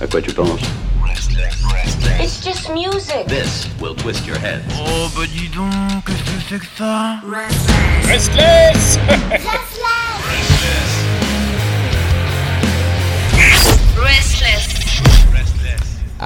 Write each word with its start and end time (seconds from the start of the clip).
À 0.00 0.06
quoi 0.06 0.20
tu 0.20 0.32
penses 0.32 0.60
It's 2.20 2.42
just 2.44 2.70
music. 2.70 3.26
This 3.26 3.68
will 3.80 3.94
twist 3.94 4.26
your 4.26 4.38
head. 4.38 4.62
Oh 4.78 5.08
bah 5.16 5.22
dis 5.26 5.48
donc, 5.48 5.70
qu'est-ce 6.06 6.22
que 6.22 6.40
c'est 6.48 6.58
que 6.58 6.66
ça 6.76 7.20
Restless 8.08 8.98
Restless. 13.96 14.64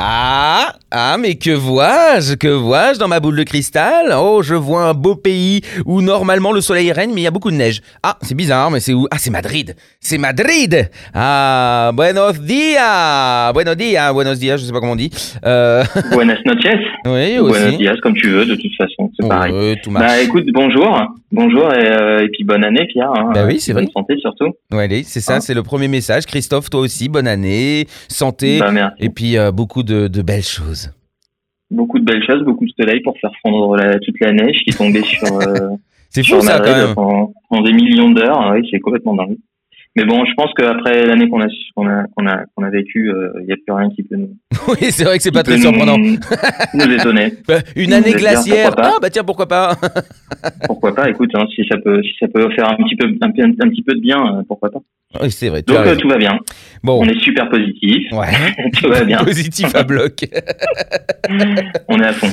Ah, 0.01 0.75
ah, 0.93 1.17
mais 1.19 1.35
que 1.35 1.51
vois-je 1.51 2.35
Que 2.35 2.47
vois-je 2.47 3.01
dans 3.01 3.09
ma 3.09 3.19
boule 3.19 3.37
de 3.37 3.43
cristal? 3.43 4.15
Oh, 4.17 4.43
je 4.45 4.55
vois 4.55 4.85
un 4.85 4.95
beau 4.95 5.17
pays 5.17 5.63
où 5.87 6.03
normalement 6.03 6.53
le 6.53 6.61
soleil 6.61 6.93
règne, 6.93 7.13
mais 7.13 7.23
il 7.23 7.25
y 7.25 7.27
a 7.27 7.33
beaucoup 7.33 7.51
de 7.51 7.57
neige. 7.57 7.81
Ah, 8.05 8.17
c'est 8.23 8.37
bizarre, 8.37 8.71
mais 8.71 8.79
c'est 8.79 8.93
où? 8.93 9.09
Ah, 9.11 9.17
c'est 9.19 9.31
Madrid 9.31 9.75
C'est 10.09 10.17
Madrid 10.17 10.89
Ah, 11.13 11.91
buenos 11.93 12.41
dias 12.41 13.53
Buenos 13.53 13.77
dias, 13.77 14.11
buenos 14.15 14.39
dias, 14.39 14.57
je 14.57 14.65
sais 14.65 14.73
pas 14.73 14.81
comment 14.81 14.93
on 14.93 14.97
dit. 14.97 15.11
Euh, 15.45 15.85
Buenas 16.13 16.39
noches. 16.47 16.81
oui, 17.05 17.37
Buenos 17.37 17.51
aussi. 17.69 17.77
dias, 17.77 17.97
comme 18.03 18.15
tu 18.15 18.29
veux, 18.31 18.47
de 18.47 18.55
toute 18.55 18.75
façon, 18.79 19.11
c'est 19.21 19.29
pareil. 19.29 19.53
Ouais, 19.53 19.77
tout 19.83 19.91
marche. 19.91 20.07
Bah 20.07 20.23
écoute, 20.23 20.47
bonjour. 20.55 20.99
Bonjour 21.31 21.71
et, 21.75 21.87
euh, 21.93 22.25
et 22.25 22.29
puis 22.31 22.43
bonne 22.45 22.65
année, 22.65 22.87
Pierre. 22.91 23.11
hein. 23.19 23.33
Bah 23.35 23.45
oui, 23.47 23.61
c'est 23.61 23.75
Bonne 23.75 23.85
vrai. 23.85 23.93
santé 23.93 24.15
surtout. 24.19 24.47
Allez, 24.73 25.03
c'est 25.03 25.21
ça, 25.21 25.35
Hein 25.37 25.41
c'est 25.41 25.53
le 25.53 25.63
premier 25.63 25.89
message. 25.89 26.25
Christophe, 26.25 26.71
toi 26.71 26.81
aussi, 26.81 27.11
bonne 27.11 27.29
année, 27.29 27.87
santé, 28.09 28.61
Bah 28.61 28.71
merci. 28.71 28.97
et 29.01 29.11
puis 29.11 29.37
euh, 29.37 29.53
beaucoup 29.53 29.83
de, 29.83 30.09
de 30.09 30.23
belles 30.23 30.43
choses. 30.43 30.91
Beaucoup 31.71 31.99
de 31.99 32.05
belles 32.07 32.25
choses, 32.27 32.43
beaucoup 32.47 32.65
de 32.65 32.73
soleil 32.81 33.01
pour 33.03 33.15
faire 33.21 33.33
fondre 33.43 33.77
la- 33.77 33.99
toute 33.99 34.19
la 34.23 34.33
neige 34.33 34.57
qui 34.67 34.71
tombée 34.75 35.03
sur, 35.03 35.37
euh, 35.39 35.69
C'est 36.09 36.25
fou 36.27 36.41
ça 36.41 36.61
quand 36.61 36.75
même. 36.75 36.95
pendant, 36.95 37.35
pendant 37.51 37.63
des 37.63 37.75
millions 37.75 38.09
d'heures. 38.11 38.53
Oui, 38.55 38.67
c'est 38.71 38.79
complètement 38.81 39.15
dingue. 39.15 39.37
Mais 39.97 40.05
bon, 40.05 40.25
je 40.25 40.33
pense 40.37 40.51
qu'après 40.57 41.07
l'année 41.07 41.29
qu'on 41.29 41.41
a, 41.41 41.47
qu'on 41.75 41.89
a, 41.89 42.05
qu'on 42.17 42.27
a, 42.27 42.45
qu'on 42.55 42.63
a 42.63 42.71
vécu, 42.71 43.11
il 43.41 43.47
n'y 43.47 43.53
a 43.53 43.57
plus 43.57 43.73
rien 43.75 43.91
qui 43.91 44.03
peut 44.05 44.17
nous, 44.17 44.37
Oui, 44.69 44.91
c'est 44.91 45.05
vrai 45.05 45.17
que 45.17 45.23
c'est 45.25 45.33
pas 45.33 45.43
très 45.43 45.59
surprenant. 45.59 45.99
nous, 45.99 46.17
nous 46.75 46.93
étonner. 46.93 47.33
Euh, 47.51 47.61
Une 47.77 47.93
année 47.93 48.13
glaciaire. 48.13 48.75
Ah 48.79 48.97
bah 49.03 49.11
tiens, 49.11 49.25
pourquoi 49.25 49.49
pas 49.49 49.75
Pourquoi 50.67 50.95
pas 50.95 51.09
Écoute, 51.11 51.31
hein, 51.35 51.47
si 51.55 51.65
ça 51.69 51.77
peut, 51.79 52.01
si 52.03 52.13
ça 52.21 52.29
peut 52.29 52.49
faire 52.55 52.69
un 52.71 52.77
petit 52.77 52.95
peu, 52.97 53.09
un, 53.21 53.31
peu- 53.31 53.43
un 53.43 53.69
petit 53.69 53.83
peu 53.83 53.95
de 53.95 54.01
bien, 54.01 54.19
euh, 54.39 54.43
pourquoi 54.47 54.71
pas 54.71 54.79
Oui, 55.23 55.31
c'est 55.31 55.49
vrai. 55.49 55.63
Donc 55.63 55.79
euh, 55.79 55.97
tout 55.97 56.09
va 56.09 56.19
bien. 56.19 56.39
Bon, 56.83 57.01
On 57.03 57.09
est 57.09 57.19
super 57.21 57.49
positif. 57.49 58.13
ouais. 58.13 58.29
tout 58.79 58.89
va 58.91 59.05
bien. 59.05 59.19
Positif 59.25 59.75
à 59.75 59.83
bloc. 59.83 60.27
On 61.89 61.99
est 61.99 62.07
à 62.07 62.13
fond. 62.13 62.29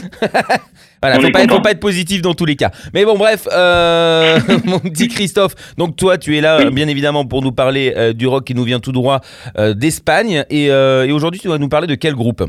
Voilà, 1.01 1.17
On 1.17 1.21
faut 1.21 1.27
est 1.27 1.31
pas, 1.31 1.39
être, 1.39 1.47
content. 1.47 1.55
faut 1.55 1.61
pas 1.61 1.71
être 1.71 1.79
positif 1.79 2.21
dans 2.21 2.33
tous 2.33 2.45
les 2.45 2.55
cas. 2.57 2.71
Mais 2.93 3.05
bon, 3.05 3.17
bref, 3.17 3.47
euh, 3.51 4.39
mon 4.65 4.79
petit 4.79 5.07
Christophe. 5.07 5.55
Donc 5.77 5.95
toi, 5.95 6.17
tu 6.17 6.35
es 6.37 6.41
là, 6.41 6.65
Oui. 6.65 6.73
bien 6.73 6.87
évidemment, 6.89 7.25
pour 7.25 7.41
nous 7.41 7.51
parler 7.53 7.93
euh, 7.95 8.11
du 8.13 8.27
rock 8.27 8.43
qui 8.45 8.55
nous 8.55 8.63
vient 8.63 8.79
tout 8.81 8.91
droit 8.91 9.21
d'Espagne. 9.57 10.43
Et, 10.49 10.65
et 10.65 11.11
aujourd'hui, 11.11 11.39
tu 11.39 11.47
vas 11.47 11.57
nous 11.57 11.69
parler 11.69 11.87
de 11.87 11.95
quel 11.95 12.13
groupe? 12.13 12.43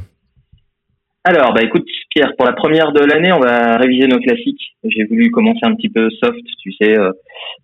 Alors, 1.24 1.52
bah 1.54 1.62
écoute, 1.62 1.84
Pierre, 2.16 2.32
pour 2.38 2.46
la 2.46 2.54
première 2.54 2.92
de 2.92 3.00
l'année, 3.00 3.30
on 3.30 3.40
va 3.40 3.76
réviser 3.76 4.06
nos 4.08 4.18
classiques. 4.18 4.74
J'ai 4.84 5.04
voulu 5.04 5.30
commencer 5.30 5.58
un 5.64 5.74
petit 5.74 5.90
peu 5.90 6.08
soft, 6.22 6.40
tu 6.62 6.72
sais, 6.72 6.98
euh, 6.98 7.10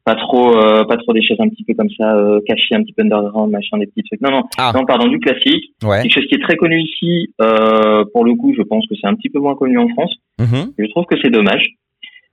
pas 0.05 0.15
trop, 0.15 0.55
euh, 0.59 0.85
pas 0.85 0.99
trop 0.99 1.15
des 1.15 1.23
choses 1.27 1.39
un 1.41 1.49
petit 1.49 1.65
peu 1.65 1.73
comme 1.73 1.89
ça, 1.99 2.15
euh, 2.19 2.39
cachées, 2.47 2.75
un 2.75 2.83
petit 2.83 2.93
peu 2.93 3.03
underground, 3.03 3.51
machin, 3.51 3.79
des 3.79 3.87
petits 3.87 4.03
trucs. 4.03 4.21
Non, 4.21 4.31
non, 4.31 4.43
Ah. 4.59 4.73
non, 4.75 4.85
pardon, 4.85 5.09
du 5.09 5.19
classique. 5.21 5.73
Ouais. 5.83 6.03
Quelque 6.03 6.13
chose 6.13 6.27
qui 6.29 6.35
est 6.35 6.43
très 6.43 6.57
connu 6.57 6.83
ici. 6.83 7.33
Euh, 7.41 8.05
pour 8.13 8.27
le 8.27 8.35
coup, 8.35 8.53
je 8.55 8.61
pense 8.61 8.87
que 8.87 8.95
c'est 9.01 9.07
un 9.07 9.15
petit 9.15 9.31
peu 9.31 9.39
moins 9.39 9.55
connu 9.55 9.79
en 9.79 9.89
France. 9.89 10.15
Mhm. 10.39 10.73
Je 10.79 10.85
trouve 10.91 11.07
que 11.07 11.17
c'est 11.23 11.31
dommage. 11.31 11.65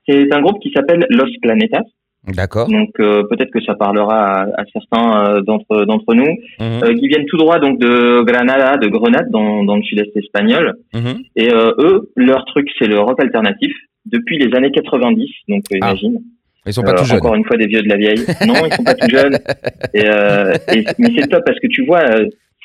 C'est 0.06 0.34
un 0.34 0.42
groupe 0.42 0.59
qui 0.62 0.72
s'appelle 0.75 1.06
Los 1.09 1.31
Planetas. 1.42 1.84
D'accord. 2.28 2.67
Donc 2.67 2.89
euh, 3.00 3.23
peut-être 3.30 3.52
que 3.52 3.62
ça 3.64 3.75
parlera 3.75 4.42
à, 4.42 4.62
à 4.62 4.64
certains 4.73 5.38
euh, 5.38 5.42
d'entre 5.42 5.86
d'entre 5.86 6.14
nous, 6.14 6.28
Mhm. 6.59 6.84
euh, 6.84 6.94
qui 6.94 7.08
viennent 7.08 7.25
tout 7.25 7.38
droit 7.38 7.59
donc 7.59 7.80
de 7.80 8.22
Granada, 8.23 8.78
de 8.78 8.88
Grenade, 8.88 9.30
dans, 9.31 9.64
dans 9.64 9.78
le 9.78 9.84
sud-est 9.84 10.16
espagnol. 10.16 10.73
Mhm. 10.94 11.20
Et 11.36 11.52
euh, 11.52 11.72
eux, 11.80 12.12
leur 12.16 12.44
truc, 12.45 12.67
c'est 12.78 12.88
le 12.88 13.00
rock 13.00 13.20
alternatif 13.22 13.72
depuis 14.06 14.38
les 14.38 14.56
années 14.56 14.72
90. 14.72 15.29
Donc, 15.47 15.63
euh, 15.72 15.78
Ah, 15.81 15.90
imagine. 15.91 16.19
Ils 16.66 16.74
sont 16.74 16.84
pas 16.84 16.91
Euh, 16.91 16.97
tout 16.97 17.06
jeunes. 17.06 17.18
Encore 17.19 17.35
une 17.35 17.46
fois, 17.46 17.58
des 17.58 17.68
vieux 17.68 17.81
de 17.81 17.88
la 17.90 17.96
vieille. 17.96 18.19
Non, 18.46 18.53
ils 18.66 18.74
sont 18.74 18.84
pas 18.84 18.94
tout 18.96 19.09
jeunes. 19.09 19.38
Et, 19.94 20.06
euh, 20.06 20.53
et- 20.74 20.84
mais 21.00 21.09
c'est 21.18 21.28
top 21.29 21.41
parce 21.46 21.59
que 21.59 21.68
tu 21.68 21.85
vois, 21.85 22.02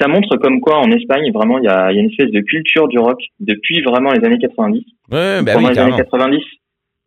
ça 0.00 0.08
montre 0.08 0.36
comme 0.38 0.60
quoi 0.60 0.78
en 0.80 0.90
Espagne, 0.90 1.30
vraiment, 1.32 1.58
il 1.58 1.64
y 1.64 1.68
a, 1.68 1.92
y 1.92 1.98
a 1.98 2.00
une 2.00 2.10
espèce 2.10 2.30
de 2.32 2.40
culture 2.40 2.88
du 2.88 2.98
rock 2.98 3.18
depuis 3.40 3.80
vraiment 3.82 4.10
les 4.12 4.22
années 4.26 4.38
90. 4.38 4.84
Ouais, 5.12 5.42
bah 5.42 5.52
oui, 5.56 5.62
les 5.62 5.66
années 5.66 5.74
carrément. 5.74 5.96
90, 5.96 6.42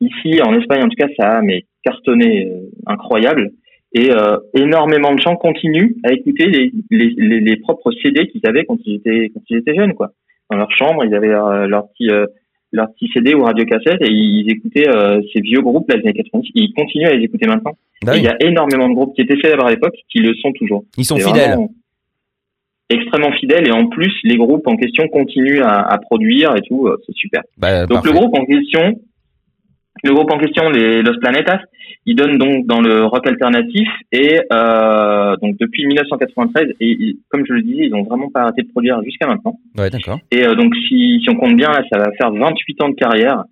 ici, 0.01 0.41
en 0.41 0.53
Espagne, 0.59 0.83
en 0.83 0.89
tout 0.89 0.95
cas, 0.97 1.07
ça 1.19 1.37
a 1.37 1.41
mais 1.41 1.65
cartonné 1.83 2.47
euh, 2.47 2.69
incroyable. 2.85 3.51
Et 3.93 4.11
euh, 4.11 4.37
énormément 4.53 5.13
de 5.15 5.21
gens 5.21 5.35
continuent 5.37 5.95
à 6.03 6.11
écouter 6.13 6.45
les, 6.47 6.71
les, 6.91 7.13
les, 7.17 7.39
les 7.39 7.55
propres 7.57 7.91
CD 8.03 8.27
qu'ils 8.27 8.45
avaient 8.45 8.65
quand 8.65 8.77
ils 8.85 8.95
étaient 8.95 9.31
quand 9.33 9.41
ils 9.49 9.57
étaient 9.57 9.75
jeunes, 9.75 9.93
quoi. 9.93 10.11
Dans 10.51 10.57
leur 10.57 10.71
chambre, 10.71 11.03
ils 11.05 11.15
avaient 11.15 11.29
leur, 11.29 11.67
leur 11.67 11.87
petit 11.89 12.09
euh, 12.09 12.25
leur 12.71 12.87
petit 12.93 13.09
CD 13.13 13.33
ou 13.33 13.43
radiocassette 13.43 14.01
et 14.01 14.11
ils 14.11 14.49
écoutaient 14.51 14.89
euh, 14.89 15.21
ces 15.33 15.41
vieux 15.41 15.61
groupes 15.61 15.89
là, 15.89 15.97
des 15.97 16.03
années 16.09 16.13
90. 16.23 16.51
Ils 16.53 16.73
continuent 16.73 17.07
à 17.07 17.15
les 17.15 17.23
écouter 17.23 17.47
maintenant. 17.47 17.77
Bah 18.03 18.17
il 18.17 18.23
y 18.23 18.27
a 18.27 18.35
énormément 18.41 18.89
de 18.89 18.93
groupes 18.93 19.15
qui 19.15 19.21
étaient 19.21 19.39
célèbres 19.41 19.65
à 19.65 19.71
l'époque 19.71 19.95
qui 20.09 20.19
le 20.19 20.33
sont 20.35 20.51
toujours. 20.51 20.83
Ils 20.97 21.05
sont 21.05 21.17
fidèles. 21.17 21.57
Extrêmement 22.89 23.31
fidèles 23.33 23.67
et 23.67 23.71
en 23.71 23.87
plus 23.87 24.13
les 24.23 24.37
groupes 24.37 24.67
en 24.67 24.75
question 24.75 25.07
continuent 25.07 25.61
à, 25.61 25.79
à 25.81 25.97
produire 25.97 26.55
et 26.55 26.61
tout, 26.61 26.87
euh, 26.87 26.97
c'est 27.05 27.15
super. 27.15 27.41
Bah, 27.57 27.85
Donc 27.85 28.03
parfait. 28.03 28.09
le 28.11 28.19
groupe 28.19 28.37
en 28.37 28.45
question, 28.45 28.99
le 30.03 30.13
groupe 30.13 30.31
en 30.31 30.37
question, 30.37 30.69
les 30.69 31.01
Los 31.01 31.17
Planetas, 31.19 31.59
ils 32.05 32.15
donnent 32.15 32.37
donc 32.37 32.65
dans 32.67 32.79
le 32.81 33.03
rock 33.05 33.25
alternatif 33.27 33.87
et 34.11 34.39
euh, 34.53 35.35
donc 35.41 35.57
depuis 35.59 35.85
1993 35.87 36.69
et 36.79 36.87
ils- 36.87 37.17
comme 37.29 37.45
je 37.45 37.53
le 37.53 37.61
disais, 37.61 37.85
ils 37.87 37.93
ont 37.95 38.03
vraiment 38.03 38.29
pas 38.29 38.41
arrêté 38.41 38.61
de 38.63 38.69
produire 38.69 39.01
jusqu'à 39.03 39.27
maintenant. 39.27 39.59
Ouais, 39.77 39.89
d'accord. 39.89 40.19
Et 40.31 40.45
euh, 40.45 40.55
donc 40.55 40.73
si, 40.87 41.19
si 41.21 41.29
on 41.29 41.35
compte 41.35 41.55
bien 41.55 41.69
là, 41.69 41.81
ça 41.91 41.97
va 41.99 42.11
faire 42.17 42.31
28 42.31 42.81
ans 42.83 42.89
de 42.89 42.95
carrière. 42.95 43.43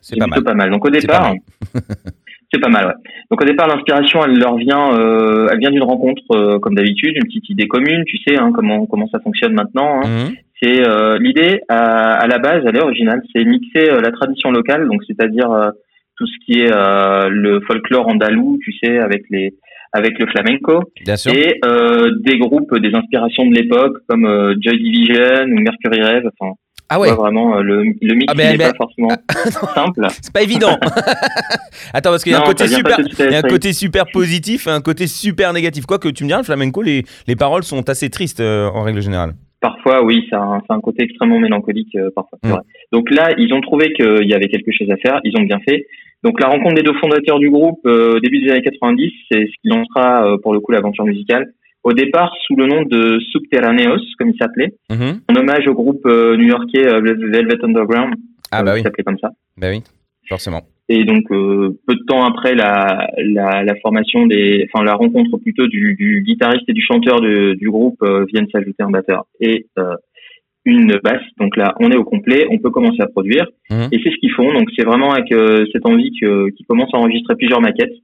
C'est 0.00 0.18
pas 0.18 0.26
plutôt 0.26 0.42
mal. 0.42 0.44
pas 0.44 0.54
mal. 0.54 0.70
Donc 0.70 0.84
au 0.84 0.90
départ, 0.90 1.32
c'est 2.52 2.60
pas 2.60 2.68
mal. 2.68 2.86
Ouais. 2.86 2.92
Donc 3.30 3.40
au 3.40 3.44
départ, 3.44 3.68
l'inspiration, 3.68 4.24
elle 4.24 4.36
leur 4.38 4.56
vient, 4.56 4.92
euh, 4.98 5.48
elle 5.52 5.58
vient 5.58 5.70
d'une 5.70 5.82
rencontre 5.84 6.22
euh, 6.32 6.58
comme 6.58 6.74
d'habitude, 6.74 7.14
une 7.16 7.24
petite 7.24 7.48
idée 7.50 7.68
commune. 7.68 8.04
Tu 8.06 8.18
sais 8.18 8.36
hein, 8.36 8.50
comment 8.54 8.84
comment 8.86 9.06
ça 9.08 9.20
fonctionne 9.20 9.54
maintenant. 9.54 10.00
hein. 10.02 10.08
Mhm. 10.28 10.34
C'est 10.62 10.86
euh, 10.86 11.18
l'idée 11.18 11.60
à, 11.68 12.14
à 12.14 12.26
la 12.28 12.38
base, 12.38 12.62
elle 12.66 12.76
est 12.76 12.80
originale, 12.82 13.20
c'est 13.34 13.44
mixer 13.44 13.90
euh, 13.90 14.00
la 14.00 14.12
tradition 14.12 14.52
locale, 14.52 14.86
donc 14.86 15.02
c'est-à-dire 15.08 15.50
euh, 15.50 15.70
tout 16.16 16.26
ce 16.26 16.44
qui 16.44 16.60
est 16.60 16.72
euh, 16.72 17.28
le 17.28 17.60
folklore 17.66 18.08
andalou, 18.08 18.58
tu 18.62 18.72
sais, 18.82 18.98
avec 18.98 19.22
les 19.30 19.54
avec 19.94 20.18
le 20.18 20.26
flamenco, 20.26 20.82
Bien 21.04 21.16
sûr. 21.16 21.32
et 21.34 21.58
euh, 21.66 22.10
des 22.24 22.38
groupes, 22.38 22.74
des 22.78 22.94
inspirations 22.94 23.44
de 23.46 23.54
l'époque 23.54 23.94
comme 24.08 24.24
euh, 24.24 24.54
Joy 24.58 24.78
Division 24.78 25.44
ou 25.44 25.60
Mercury 25.60 26.02
Rev. 26.02 26.28
Enfin, 26.40 26.54
Ah 26.88 26.98
ouais. 26.98 27.12
vraiment 27.12 27.58
euh, 27.58 27.62
le, 27.62 27.82
le 28.00 28.14
mix 28.14 28.24
Ah 28.28 28.34
ben, 28.34 28.52
n'est 28.52 28.56
ben- 28.56 28.70
pas 28.70 28.76
forcément 28.78 29.10
simple. 29.74 30.06
C'est 30.22 30.32
pas 30.32 30.40
évident. 30.42 30.78
Attends, 31.92 32.10
parce 32.10 32.22
qu'il 32.22 32.32
y 32.32 32.34
a 32.34 32.38
un 32.40 32.44
côté 32.46 32.68
super, 32.68 32.98
il 33.18 33.30
y 33.32 33.34
a 33.34 33.38
un 33.38 33.42
côté 33.42 33.72
super 33.74 34.06
positif 34.10 34.66
et 34.66 34.70
un 34.70 34.80
côté 34.80 35.06
super 35.06 35.52
négatif. 35.52 35.84
Quoique 35.84 36.08
tu 36.08 36.24
me 36.24 36.28
diras, 36.28 36.40
le 36.40 36.44
flamenco, 36.46 36.80
les, 36.80 37.04
les 37.26 37.36
paroles 37.36 37.62
sont 37.64 37.86
assez 37.90 38.08
tristes 38.08 38.40
euh, 38.40 38.68
en 38.68 38.82
règle 38.84 39.02
générale. 39.02 39.34
Parfois, 39.62 40.04
oui, 40.04 40.26
ça 40.28 40.36
a 40.38 40.42
un, 40.42 40.58
ça 40.66 40.74
a 40.74 40.74
un 40.74 40.80
côté 40.80 41.04
extrêmement 41.04 41.38
mélancolique, 41.38 41.94
euh, 41.94 42.10
parfois. 42.14 42.38
vrai. 42.42 42.60
Donc 42.92 43.10
là, 43.10 43.30
ils 43.38 43.54
ont 43.54 43.60
trouvé 43.62 43.92
qu'il 43.94 44.28
y 44.28 44.34
avait 44.34 44.48
quelque 44.48 44.72
chose 44.72 44.90
à 44.90 44.96
faire, 44.96 45.20
ils 45.24 45.34
ont 45.38 45.44
bien 45.44 45.60
fait. 45.60 45.86
Donc 46.24 46.40
la 46.40 46.48
rencontre 46.48 46.74
des 46.74 46.82
deux 46.82 46.94
fondateurs 47.00 47.38
du 47.38 47.48
groupe 47.48 47.80
euh, 47.86 48.16
au 48.16 48.20
début 48.20 48.40
des 48.42 48.50
années 48.50 48.62
90, 48.62 49.10
c'est 49.30 49.40
ce 49.46 49.52
qui 49.62 49.68
lancera 49.68 50.26
euh, 50.26 50.36
pour 50.42 50.52
le 50.52 50.60
coup 50.60 50.72
l'aventure 50.72 51.04
musicale. 51.04 51.52
Au 51.84 51.92
départ, 51.92 52.32
sous 52.46 52.54
le 52.56 52.66
nom 52.66 52.82
de 52.82 53.18
Subterraneos, 53.30 53.98
comme 54.18 54.30
il 54.30 54.36
s'appelait, 54.38 54.74
Mhm. 54.90 55.20
en 55.28 55.34
hommage 55.40 55.66
au 55.68 55.74
groupe 55.74 56.04
euh, 56.06 56.36
new-yorkais 56.36 56.82
Velvet 57.00 57.64
Underground, 57.64 58.14
Ah 58.52 58.62
bah 58.62 58.72
qui 58.72 58.76
oui, 58.78 58.82
s'appelait 58.82 59.04
comme 59.04 59.18
ça. 59.18 59.30
bah 59.56 59.68
oui, 59.70 59.82
forcément. 60.28 60.62
Et 60.88 61.04
donc 61.04 61.30
euh, 61.30 61.78
peu 61.86 61.94
de 61.94 62.04
temps 62.06 62.24
après 62.24 62.54
la, 62.54 63.06
la, 63.18 63.62
la 63.62 63.74
formation 63.76 64.26
des, 64.26 64.66
enfin 64.72 64.84
la 64.84 64.94
rencontre 64.94 65.36
plutôt 65.38 65.66
du, 65.66 65.94
du 65.94 66.22
guitariste 66.22 66.68
et 66.68 66.72
du 66.72 66.82
chanteur 66.82 67.20
de- 67.20 67.54
du 67.54 67.70
groupe 67.70 68.02
euh, 68.02 68.24
viennent 68.32 68.48
s'ajouter 68.50 68.82
un 68.82 68.90
batteur 68.90 69.24
et 69.40 69.66
euh, 69.78 69.94
une 70.64 70.98
basse. 71.02 71.22
Donc 71.38 71.56
là, 71.56 71.74
on 71.80 71.90
est 71.90 71.96
au 71.96 72.04
complet, 72.04 72.46
on 72.50 72.58
peut 72.58 72.70
commencer 72.70 73.00
à 73.00 73.06
produire. 73.06 73.46
Mhm. 73.70 73.88
Et 73.92 74.00
c'est 74.02 74.10
ce 74.10 74.16
qu'ils 74.16 74.32
font. 74.32 74.52
Donc 74.52 74.68
c'est 74.76 74.84
vraiment 74.84 75.12
avec 75.12 75.32
euh, 75.32 75.64
cette 75.72 75.86
envie 75.86 76.12
que- 76.20 76.50
qu'ils 76.50 76.66
commencent 76.66 76.94
à 76.94 76.98
enregistrer 76.98 77.36
plusieurs 77.36 77.60
maquettes, 77.60 77.94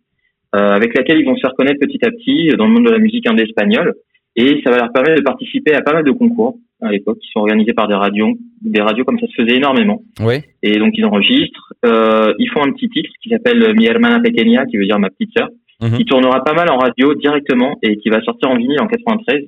euh, 0.54 0.70
avec 0.70 0.96
laquelle 0.96 1.19
ils 1.19 1.26
vont 1.26 1.36
se 1.36 1.40
faire 1.40 1.54
connaître 1.54 1.81
petit 1.81 2.04
à 2.04 2.10
petit 2.10 2.48
dans 2.56 2.66
le 2.66 2.72
monde 2.72 2.86
de 2.86 2.90
la 2.90 2.98
musique 2.98 3.28
indé 3.28 3.42
espagnole. 3.42 3.94
Et 4.36 4.60
ça 4.64 4.70
va 4.70 4.78
leur 4.78 4.92
permettre 4.92 5.16
de 5.19 5.22
participer 5.24 5.74
à 5.74 5.82
pas 5.82 5.92
mal 5.92 6.04
de 6.04 6.10
concours 6.12 6.56
à 6.80 6.90
l'époque, 6.92 7.19
qui 7.19 7.28
sont 7.32 7.40
organisés 7.40 7.72
par 7.75 7.88
des 7.88 7.94
radios, 7.94 8.36
des 8.62 8.80
radios 8.80 9.04
comme 9.04 9.19
ça 9.19 9.26
se 9.26 9.42
faisait 9.42 9.56
énormément. 9.56 10.02
Oui, 10.20 10.36
Et 10.62 10.78
donc 10.78 10.92
ils 10.96 11.04
enregistrent. 11.04 11.72
Euh, 11.84 12.32
ils 12.38 12.48
font 12.50 12.62
un 12.62 12.72
petit 12.72 12.88
titre 12.88 13.10
qui 13.22 13.28
s'appelle 13.30 13.75
Mi 13.76 13.86
hermana 13.86 14.20
pequeña, 14.20 14.64
qui 14.66 14.76
veut 14.76 14.86
dire 14.86 14.98
ma 14.98 15.10
petite 15.10 15.36
sœur, 15.36 15.48
Mhm. 15.80 15.96
qui 15.96 16.04
tournera 16.04 16.42
pas 16.42 16.54
mal 16.54 16.69
en 16.70 16.76
radio 16.78 17.14
directement 17.14 17.78
et 17.82 17.96
qui 17.98 18.08
va 18.08 18.20
sortir 18.22 18.50
en 18.50 18.56
vinyle 18.56 18.80
en 18.80 18.88
93 18.88 19.44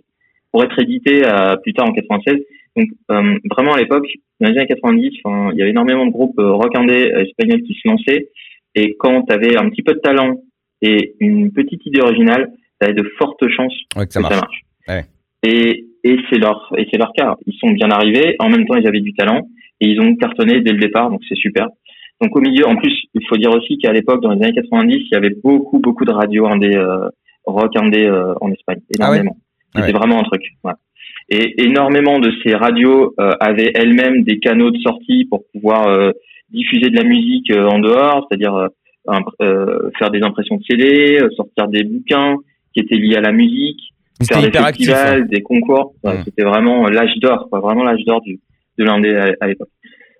pour 0.52 0.62
être 0.62 0.78
édité 0.80 1.22
euh, 1.26 1.56
plus 1.56 1.72
tard 1.72 1.88
en 1.88 1.92
96. 1.92 2.36
Donc 2.76 2.86
euh, 3.10 3.36
vraiment 3.50 3.74
à 3.74 3.78
l'époque, 3.80 4.06
dans 4.40 4.48
les 4.48 4.56
années 4.56 4.68
90, 4.68 5.10
enfin, 5.24 5.50
il 5.52 5.58
y 5.58 5.62
avait 5.62 5.70
énormément 5.72 6.06
de 6.06 6.12
groupes 6.12 6.38
euh, 6.38 6.52
rock 6.52 6.76
indé 6.76 7.10
euh, 7.12 7.24
espagnols 7.24 7.62
qui 7.62 7.74
se 7.74 7.88
lançaient. 7.88 8.28
Et 8.76 8.94
quand 8.98 9.22
tu 9.22 9.34
avais 9.34 9.56
un 9.56 9.68
petit 9.70 9.82
peu 9.82 9.92
de 9.94 9.98
talent 9.98 10.36
et 10.82 11.14
une 11.18 11.50
petite 11.52 11.84
idée 11.86 12.00
originale, 12.00 12.52
tu 12.80 12.84
avais 12.86 12.94
de 12.94 13.02
fortes 13.18 13.46
chances 13.48 13.74
ouais, 13.96 14.06
que 14.06 14.12
ça 14.12 14.20
que 14.20 14.22
marche. 14.22 14.34
ça 14.34 14.40
marche. 14.40 14.60
Ouais. 14.88 15.50
Et 15.50 15.84
et 16.04 16.16
c'est 16.28 16.38
leur 16.38 16.72
et 16.76 16.86
c'est 16.90 16.98
leur 16.98 17.12
cas. 17.12 17.36
Ils 17.46 17.56
sont 17.58 17.70
bien 17.70 17.90
arrivés. 17.90 18.36
En 18.38 18.48
même 18.48 18.66
temps, 18.66 18.76
ils 18.76 18.86
avaient 18.86 19.00
du 19.00 19.12
talent 19.14 19.42
et 19.80 19.88
ils 19.88 20.00
ont 20.00 20.14
cartonné 20.16 20.60
dès 20.60 20.72
le 20.72 20.78
départ, 20.78 21.10
donc 21.10 21.20
c'est 21.28 21.36
super. 21.36 21.68
Donc 22.20 22.36
au 22.36 22.40
milieu, 22.40 22.66
en 22.66 22.76
plus, 22.76 22.92
il 23.14 23.26
faut 23.28 23.36
dire 23.36 23.50
aussi 23.50 23.78
qu'à 23.78 23.92
l'époque, 23.92 24.22
dans 24.22 24.32
les 24.32 24.42
années 24.42 24.52
90, 24.52 24.94
il 24.94 25.08
y 25.12 25.16
avait 25.16 25.34
beaucoup 25.42 25.78
beaucoup 25.78 26.04
de 26.04 26.12
radios 26.12 26.46
indé 26.46 26.74
euh, 26.76 27.08
rock 27.46 27.74
indé 27.76 28.04
euh, 28.04 28.34
en 28.40 28.50
Espagne, 28.52 28.80
Ah 29.00 29.10
ouais? 29.10 29.16
Énormément. 29.18 29.36
Ah 29.74 29.80
C'était 29.80 29.96
vraiment 29.96 30.20
un 30.20 30.24
truc. 30.24 30.42
ouais. 30.64 30.72
Et 31.32 31.62
énormément 31.62 32.18
de 32.18 32.30
ces 32.42 32.54
radios 32.54 33.14
euh, 33.20 33.30
avaient 33.40 33.70
elles-mêmes 33.74 34.24
des 34.24 34.38
canaux 34.40 34.70
de 34.70 34.78
sortie 34.78 35.26
pour 35.30 35.44
pouvoir 35.52 35.86
euh, 35.86 36.10
diffuser 36.50 36.90
de 36.90 36.96
la 36.96 37.04
musique 37.04 37.50
euh, 37.52 37.68
en 37.68 37.78
dehors, 37.78 38.26
c'est-à-dire 38.28 38.54
euh, 38.56 39.88
faire 39.98 40.10
des 40.10 40.22
impressions 40.22 40.56
de 40.56 40.62
CD, 40.68 41.20
sortir 41.36 41.68
des 41.68 41.84
bouquins 41.84 42.36
qui 42.74 42.80
étaient 42.80 42.96
liés 42.96 43.16
à 43.16 43.20
la 43.20 43.32
musique, 43.32 43.80
C'était 44.20 44.34
faire 44.34 44.42
des 44.42 44.48
hyper 44.48 44.64
actif. 44.64 44.86
festivals, 44.88 45.28
des 45.28 45.42
concours. 45.42 45.94
Ouais, 46.04 46.14
Mm. 46.18 46.22
C'était 46.24 46.42
vraiment 46.44 46.86
euh, 46.86 46.90
l'âge 46.90 47.14
d'or, 47.20 47.48
quoi, 47.50 47.60
vraiment 47.60 47.84
l'âge 47.84 48.04
d'or 48.04 48.20
du 48.22 48.38
de 48.78 48.84
l'indé 48.84 49.14
à, 49.14 49.32
à 49.40 49.46
l'époque. 49.48 49.68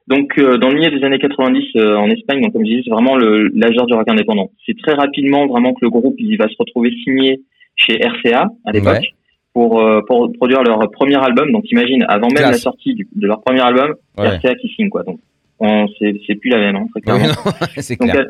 Donc 0.08 0.36
euh, 0.38 0.56
dans 0.58 0.68
le 0.70 0.74
milieu 0.76 0.90
des 0.90 1.04
années 1.04 1.18
90 1.18 1.64
euh, 1.76 1.94
en 1.96 2.08
Espagne, 2.10 2.40
donc 2.42 2.52
comme 2.52 2.64
je 2.64 2.70
disais, 2.70 2.82
c'est 2.84 2.90
vraiment 2.90 3.16
l'âge 3.16 3.74
d'or 3.76 3.86
du 3.86 3.94
rock 3.94 4.08
indépendant. 4.10 4.50
C'est 4.66 4.76
très 4.76 4.94
rapidement 4.94 5.46
vraiment 5.46 5.72
que 5.72 5.78
le 5.82 5.90
groupe 5.90 6.16
il 6.18 6.36
va 6.36 6.48
se 6.48 6.54
retrouver 6.58 6.90
signé 7.04 7.40
chez 7.76 7.98
RCA 7.98 8.48
à 8.66 8.72
l'époque 8.72 8.94
Ouais. 8.94 9.08
pour 9.54 9.70
pour, 10.08 10.26
pour 10.28 10.32
produire 10.34 10.62
leur 10.62 10.78
premier 10.90 11.16
album. 11.16 11.52
Donc 11.52 11.70
imagine 11.70 12.04
avant 12.08 12.26
même 12.28 12.36
Classe. 12.38 12.50
la 12.52 12.58
sortie 12.58 12.94
du- 12.94 13.08
de 13.14 13.26
leur 13.26 13.40
premier 13.42 13.60
album, 13.60 13.94
Ouais. 14.18 14.26
RCA 14.36 14.54
qui 14.56 14.68
signe 14.70 14.88
quoi. 14.88 15.02
Donc 15.04 15.20
on 15.60 15.86
c'est 15.98 16.14
c'est 16.26 16.34
plus 16.34 16.50
la 16.50 16.58
même 16.58 16.76
hein, 16.76 16.86
très 16.90 17.00
clairement. 17.02 17.34
c'est 17.76 17.96
clair. 17.96 18.26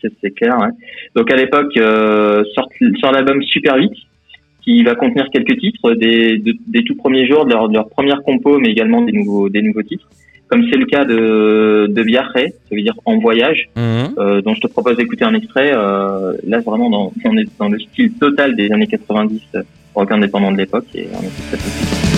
c'est 0.22 0.30
clair. 0.30 0.56
Ouais. 0.58 0.68
Donc 1.14 1.30
à 1.32 1.36
l'époque, 1.36 1.76
euh, 1.76 2.42
sort, 2.54 2.68
sort 3.00 3.12
l'album 3.12 3.42
Super 3.42 3.76
8, 3.76 3.90
qui 4.68 4.82
va 4.82 4.94
contenir 4.94 5.26
quelques 5.32 5.58
titres 5.58 5.94
des, 5.94 6.36
de- 6.46 6.56
des 6.66 6.82
tout 6.84 6.94
premiers 6.94 7.26
jours 7.26 7.46
de 7.46 7.52
leur, 7.54 7.68
de 7.70 7.74
leur 7.74 7.88
première 7.88 8.20
compo, 8.22 8.58
mais 8.58 8.68
également 8.70 9.00
des 9.00 9.12
nouveaux, 9.12 9.48
des 9.48 9.62
nouveaux 9.62 9.82
titres. 9.82 10.06
Comme 10.48 10.62
c'est 10.70 10.76
le 10.78 10.84
cas 10.84 11.04
de, 11.06 11.86
de 11.96 12.02
Viaje, 12.02 12.34
ça 12.66 12.72
veut 12.76 12.82
dire 12.82 12.94
en 13.06 13.16
voyage, 13.18 13.60
Mhm. 13.76 14.08
euh, 14.18 14.42
dont 14.42 14.54
je 14.54 14.60
te 14.60 14.66
propose 14.66 14.96
d'écouter 14.98 15.24
un 15.24 15.34
extrait. 15.34 15.70
Euh, 15.74 16.34
là, 16.46 16.58
vraiment, 16.60 16.90
dans, 16.90 17.12
on 17.24 17.36
est 17.38 17.48
dans 17.58 17.68
le 17.70 17.78
style 17.78 18.12
total 18.24 18.56
des 18.56 18.70
années 18.72 18.86
90, 18.86 19.40
euh, 19.54 19.62
rock 19.94 20.12
indépendant 20.12 20.52
de 20.52 20.58
l'époque, 20.58 20.86
et 20.94 21.06
on 21.14 21.22
écoute 21.28 21.44
ça 21.50 21.56
tout 21.56 21.64
de 21.64 21.70
suite. 21.70 22.17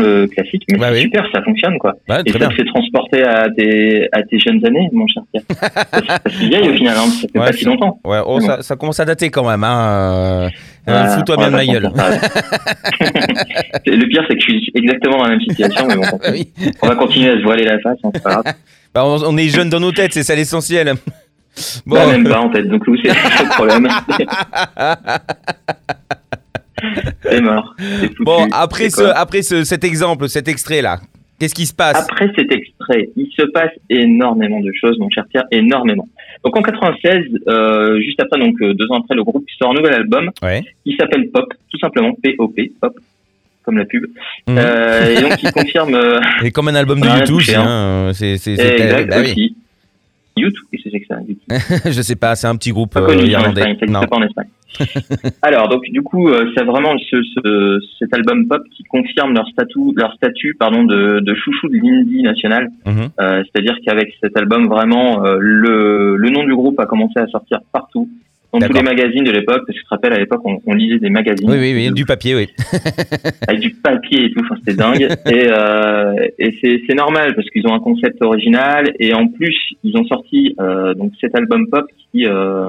Le 0.00 0.26
classique, 0.26 0.64
mais 0.70 0.78
Bah 0.78 0.86
c'est 0.88 0.94
oui. 0.96 1.00
super, 1.02 1.24
ça 1.32 1.42
fonctionne, 1.42 1.78
quoi. 1.78 1.92
Ouais, 2.08 2.22
Et 2.26 2.32
ça 2.32 2.38
te 2.38 2.54
fait 2.54 2.64
transporter 2.64 3.22
à 3.22 3.46
tes, 3.56 4.08
à 4.12 4.22
tes 4.22 4.38
jeunes 4.38 4.64
années, 4.64 4.88
mon 4.92 5.06
cher 5.06 5.22
Pierre. 5.32 5.44
se 6.26 6.38
vieille 6.48 6.68
au 6.70 6.74
final, 6.74 6.96
hein, 6.98 7.06
ça 7.10 7.28
fait 7.32 7.38
Ouais, 7.38 7.46
pas 7.46 7.52
si 7.52 7.64
longtemps. 7.64 8.00
Ouais, 8.04 8.20
oh, 8.26 8.40
ça, 8.40 8.62
ça 8.62 8.76
commence 8.76 8.98
à 9.00 9.04
dater 9.04 9.30
quand 9.30 9.48
même. 9.48 9.62
Hein. 9.64 10.50
euh, 10.88 11.16
Fous-toi 11.16 11.36
bien 11.36 11.46
de 11.50 11.52
ma 11.56 11.66
gueule. 11.66 11.90
le 13.86 14.06
pire, 14.08 14.24
c'est 14.28 14.34
que 14.34 14.40
je 14.40 14.44
suis 14.46 14.72
exactement 14.74 15.18
dans 15.18 15.24
la 15.24 15.30
même 15.30 15.40
situation, 15.40 15.86
mais 15.88 15.96
bon, 15.96 16.18
oui. 16.32 16.48
on 16.82 16.86
va 16.88 16.96
continuer 16.96 17.30
à 17.30 17.36
se 17.36 17.42
voiler 17.42 17.64
la 17.64 17.78
face, 17.80 17.98
hein, 18.04 18.10
c'est 18.14 18.22
pas 18.22 18.30
grave. 18.42 18.44
Bah, 18.92 19.04
on, 19.06 19.22
on 19.22 19.36
est 19.36 19.46
jeunes 19.48 19.68
dans 19.70 19.78
nos 19.78 19.92
têtes, 19.92 20.12
c'est 20.14 20.24
ça 20.24 20.34
l'essentiel. 20.34 20.94
Bon, 21.86 21.94
Bah, 21.94 22.06
même 22.10 22.24
pas 22.28 22.40
en 22.40 22.48
tête, 22.50 22.66
donc 22.68 22.82
c'est 23.02 23.08
le 23.08 23.48
problème. 23.54 23.88
C'est 27.22 27.40
mort. 27.40 27.74
bon 28.20 28.48
après, 28.52 28.90
ce, 28.90 29.02
après 29.02 29.42
ce, 29.42 29.64
cet 29.64 29.84
exemple, 29.84 30.28
cet 30.28 30.48
extrait-là, 30.48 31.00
qu'est-ce 31.38 31.54
qui 31.54 31.66
se 31.66 31.74
passe 31.74 31.96
Après 32.10 32.30
cet 32.36 32.52
extrait, 32.52 33.08
il 33.16 33.28
se 33.36 33.42
passe 33.50 33.70
énormément 33.88 34.60
de 34.60 34.70
choses, 34.80 34.98
mon 34.98 35.08
cher 35.10 35.24
Pierre, 35.30 35.44
énormément. 35.50 36.08
Donc 36.44 36.56
en 36.56 36.62
96, 36.62 37.24
euh, 37.48 38.00
juste 38.00 38.20
après, 38.20 38.38
donc 38.38 38.54
euh, 38.62 38.72
deux 38.74 38.86
ans 38.90 38.98
après, 39.00 39.14
le 39.14 39.22
groupe 39.24 39.44
sort 39.58 39.70
un 39.72 39.74
nouvel 39.74 39.94
album 39.94 40.30
Ouais. 40.42 40.62
qui 40.84 40.96
s'appelle 40.98 41.30
Pop, 41.30 41.52
tout 41.70 41.78
simplement 41.78 42.12
P-O-P, 42.22 42.72
Pop, 42.80 42.94
comme 43.62 43.76
la 43.78 43.84
pub. 43.84 44.04
Mhm. 44.48 44.56
Euh, 44.58 45.16
et 45.18 45.20
donc 45.20 45.42
il 45.42 45.52
confirme 45.52 45.94
euh, 45.94 46.18
Et 46.42 46.50
comme 46.50 46.68
un 46.68 46.74
album 46.74 47.00
de 47.00 47.06
Ah, 47.08 47.18
YouTube, 47.18 47.40
c'est, 47.42 47.54
hein. 47.56 48.10
exact 48.12 49.12
oui. 49.16 49.20
aussi. 49.22 49.56
YouTube, 50.36 50.64
qu'est-ce 50.72 50.84
que 50.84 50.90
c'est 50.92 51.00
que 51.00 51.06
ça 51.06 51.16
YouTube? 51.20 51.82
Je 51.92 52.00
sais 52.00 52.16
pas, 52.16 52.34
c'est 52.36 52.46
un 52.46 52.56
petit 52.56 52.70
groupe 52.72 52.94
Pas 52.94 53.02
connu 53.02 53.22
en 53.24 53.26
irlandais. 53.26 53.60
Ça 53.62 53.66
n'existe 53.68 54.08
pas 54.08 54.16
en 54.16 54.22
Espagne. 54.22 54.46
Alors 55.42 55.68
donc 55.68 55.82
du 55.90 56.02
coup, 56.02 56.28
euh, 56.28 56.50
c'est 56.56 56.64
vraiment 56.64 56.96
ce, 56.98 57.22
ce- 57.22 57.80
cet 57.98 58.14
album 58.14 58.46
Pop 58.48 58.62
qui 58.74 58.84
confirme 58.84 59.34
leur 59.34 59.46
statut, 59.48 59.92
leur 59.96 60.12
statut 60.14 60.54
pardon 60.58 60.84
de, 60.84 61.20
de 61.20 61.34
chouchou 61.34 61.68
de 61.68 61.76
l'indie 61.76 62.22
national. 62.22 62.68
Mhm. 62.86 63.08
Euh, 63.20 63.42
C'est-à-dire 63.44 63.76
qu'avec 63.84 64.12
cet 64.22 64.36
album, 64.36 64.68
vraiment, 64.68 65.24
euh, 65.24 65.36
le, 65.40 66.16
le 66.16 66.30
nom 66.30 66.44
du 66.44 66.54
groupe 66.54 66.78
a 66.80 66.86
commencé 66.86 67.18
à 67.18 67.26
sortir 67.26 67.58
partout, 67.72 68.08
dans 68.52 68.58
tous 68.66 68.72
les 68.72 68.82
magazines 68.82 69.22
de 69.22 69.30
l'époque, 69.30 69.62
parce 69.64 69.78
que 69.78 69.78
je 69.78 69.82
te 69.84 69.88
rappelle, 69.90 70.12
à 70.12 70.18
l'époque, 70.18 70.40
on, 70.44 70.58
on 70.66 70.74
lisait 70.74 70.98
des 70.98 71.08
magazines 71.08 71.48
Oui, 71.48 71.56
oui, 71.60 71.72
oui, 71.72 71.92
du 71.92 72.04
papier, 72.04 72.34
oui. 72.34 72.48
avec 73.46 73.60
du 73.60 73.70
papier 73.70 74.24
et 74.24 74.32
tout, 74.32 74.40
enfin, 74.40 74.56
c'était 74.58 74.74
dingue. 74.76 75.02
et 75.30 75.46
euh, 75.48 76.14
et 76.36 76.56
c'est 76.60 76.82
c'est 76.88 76.94
normal, 76.96 77.34
parce 77.36 77.48
qu'ils 77.50 77.64
ont 77.68 77.74
un 77.74 77.78
concept 77.78 78.20
original, 78.22 78.92
et 78.98 79.14
en 79.14 79.28
plus, 79.28 79.56
ils 79.84 79.96
ont 79.96 80.04
sorti 80.04 80.56
euh, 80.60 80.94
donc 80.94 81.12
cet 81.20 81.36
album 81.36 81.68
pop 81.68 81.86
qui, 82.12 82.26
euh, 82.26 82.68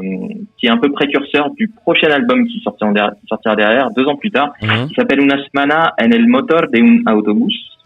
qui 0.57 0.67
est 0.67 0.69
un 0.69 0.77
peu 0.77 0.91
précurseur 0.91 1.49
du 1.51 1.67
prochain 1.67 2.09
album 2.11 2.45
qui 2.47 2.59
sortira, 2.61 2.91
derrière, 2.93 3.13
qui 3.19 3.27
sortira 3.27 3.55
derrière, 3.55 3.89
deux 3.91 4.05
ans 4.05 4.15
plus 4.15 4.31
tard, 4.31 4.53
Mhm. 4.61 4.87
qui 4.89 4.93
s'appelle 4.95 5.19
Una 5.21 5.37
semana 5.45 5.93
en 5.99 6.11
el 6.11 6.27
motor 6.27 6.61
de 6.71 6.77
un 6.79 6.85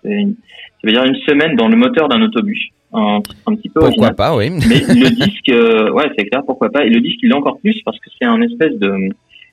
une- 0.03 0.35
Ça 0.81 0.87
veut 0.87 0.91
dire 0.91 1.03
une 1.05 1.15
semaine 1.27 1.55
dans 1.55 1.67
le 1.67 1.75
moteur 1.77 2.07
d'un 2.09 2.21
autobus. 2.21 2.59
Un, 2.93 3.19
un 3.47 3.55
petit 3.55 3.69
peu 3.69 3.79
Pourquoi 3.79 3.87
original. 4.09 4.15
pas, 4.15 4.35
oui. 4.37 4.49
Mais 4.69 4.79
le 5.03 5.09
disque, 5.09 5.49
euh, 5.49 5.91
ouais, 5.91 6.11
c'est 6.17 6.25
clair, 6.25 6.43
pourquoi 6.45 6.69
pas. 6.69 6.85
Et 6.85 6.89
le 6.89 6.99
disque, 7.01 7.19
il 7.23 7.31
est 7.31 7.35
encore 7.35 7.57
plus 7.59 7.81
parce 7.83 7.97
que 7.99 8.09
c'est 8.19 8.27
un 8.27 8.39
espèce 8.41 8.77
de, 8.77 8.91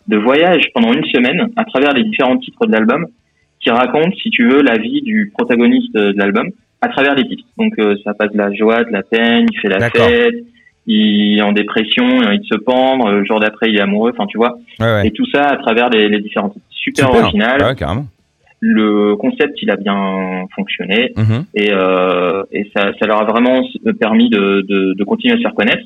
de 0.09 0.16
voyage 0.18 0.64
pendant 0.75 0.92
une 0.92 1.04
semaine 1.06 1.49
à 1.56 1.64
travers 1.64 1.94
les 1.94 2.04
différents 2.04 2.37
titres 2.37 2.66
de 2.66 2.73
l'album 2.73 3.06
qui 3.61 3.71
raconte, 3.71 4.14
si 4.23 4.28
tu 4.30 4.47
veux, 4.49 4.61
la 4.62 4.76
vie 4.76 5.00
du 5.02 5.32
protagoniste 5.37 5.94
de 5.94 6.12
l'album 6.16 6.50
à 6.82 6.88
travers 6.88 7.14
les 7.14 7.26
titres. 7.26 7.44
Donc, 7.56 7.73
euh, 7.78 7.97
ça 8.04 8.12
passe 8.12 8.32
de 8.32 8.38
la 8.38 8.52
joie, 8.52 8.85
de 8.85 8.92
la 8.92 9.02
peine, 9.02 9.47
il 9.50 9.59
fait 9.61 9.68
la 9.68 9.88
fête, 9.88 10.35
il 10.87 11.39
est 11.39 11.43
en 11.43 11.53
dépression, 11.53 12.05
il 12.21 12.25
a 12.25 12.29
envie 12.29 12.39
de 12.41 12.45
se 12.45 12.57
pendre, 12.59 13.11
le 13.11 13.25
jour 13.25 13.39
d'après, 13.41 13.69
il 13.71 13.77
est 13.77 13.81
amoureux, 13.81 14.12
enfin, 14.15 14.27
tu 14.27 14.37
vois. 14.37 14.59
Ouais, 14.81 14.87
ouais. 14.87 15.07
Et 15.09 15.11
tout 15.12 15.27
ça 15.33 15.43
à 15.43 15.57
travers 15.57 15.89
les, 15.91 16.09
les 16.09 16.21
différents 16.21 16.49
titres. 16.51 16.65
Super, 16.71 17.07
Super. 17.07 17.23
original. 17.23 17.62
Ouais, 17.62 17.75
carrément. 17.77 18.07
Le 18.61 19.17
concept, 19.17 19.61
il 19.62 19.71
a 19.71 19.77
bien 19.77 20.47
fonctionné 20.55 21.12
Mhm. 21.17 21.45
et, 21.55 21.71
euh, 21.73 22.43
et 22.53 22.71
ça, 22.77 22.93
ça 22.99 23.07
leur 23.07 23.21
a 23.21 23.25
vraiment 23.25 23.62
permis 23.99 24.31
de, 24.31 24.65
de, 24.69 24.95
de 24.95 25.05
continuer 25.05 25.35
à 25.35 25.37
se 25.39 25.43
faire 25.43 25.55
connaître. 25.55 25.83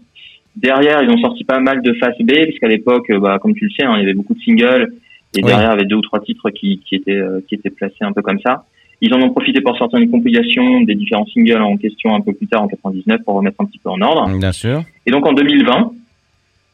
Derrière, 0.57 1.03
ils 1.03 1.11
ont 1.11 1.19
sorti 1.19 1.45
pas 1.45 1.59
mal 1.61 1.83
de 1.83 1.93
face 1.95 2.17
B, 2.21 2.33
parce 2.47 2.59
qu'à 2.59 2.69
l'époque, 2.69 3.11
bah, 3.19 3.39
comme 3.41 3.55
tu 3.55 3.65
le 3.67 3.71
sais, 3.71 3.85
hein, 3.85 3.95
il 3.97 4.01
y 4.01 4.03
avait 4.05 4.15
beaucoup 4.15 4.35
de 4.35 4.41
singles, 4.41 4.93
et 5.37 5.43
derrière, 5.43 5.69
il 5.69 5.73
y 5.73 5.75
avait 5.75 5.85
deux 5.85 5.97
ou 5.97 6.01
trois 6.03 6.21
titres 6.21 6.49
qui, 6.51 6.81
qui, 6.87 6.95
étaient, 6.97 7.13
euh, 7.17 7.41
qui 7.47 7.55
étaient 7.57 7.69
placés 7.71 8.03
un 8.03 8.13
peu 8.13 8.23
comme 8.23 8.41
ça. 8.41 8.65
Ils 9.03 9.13
en 9.15 9.21
ont 9.21 9.31
profité 9.31 9.61
pour 9.61 9.77
sortir 9.77 9.99
une 9.99 10.11
compilation 10.11 10.81
des 10.83 10.95
différents 10.95 11.27
singles 11.27 11.61
en 11.61 11.77
question 11.77 12.15
un 12.15 12.21
peu 12.21 12.33
plus 12.33 12.47
tard, 12.47 12.63
en 12.63 12.69
99, 12.69 13.21
pour 13.25 13.35
remettre 13.35 13.57
un 13.61 13.67
petit 13.67 13.79
peu 13.79 13.91
en 13.91 14.01
ordre. 14.01 14.39
Bien 14.39 14.53
sûr. 14.53 14.83
Et 15.07 15.11
donc 15.11 15.27
en 15.27 15.33
2020, 15.35 15.91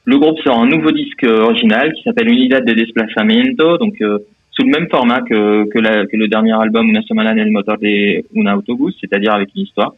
le 0.04 0.18
groupe 0.18 0.38
sort 0.40 0.58
un 0.58 0.66
nouveau 0.66 0.90
disque 0.92 1.24
original 1.24 1.92
qui 1.94 2.02
s'appelle 2.02 2.28
Unidad 2.28 2.64
de 2.64 2.72
Desplazamiento, 2.74 3.78
donc 3.78 3.94
euh, 4.02 4.18
sous 4.50 4.62
le 4.64 4.70
même 4.70 4.88
format 4.90 5.20
que, 5.22 5.68
que, 5.68 5.78
la- 5.78 6.06
que 6.06 6.16
le 6.16 6.28
dernier 6.28 6.52
album 6.52 6.88
Una 6.88 7.02
Semana 7.02 7.32
en 7.32 7.36
el 7.38 7.50
Motor 7.50 7.78
de 7.78 8.22
Una 8.34 8.56
Autobus, 8.56 8.96
c'est-à-dire 9.00 9.32
avec 9.32 9.50
une 9.56 9.62
histoire 9.62 9.92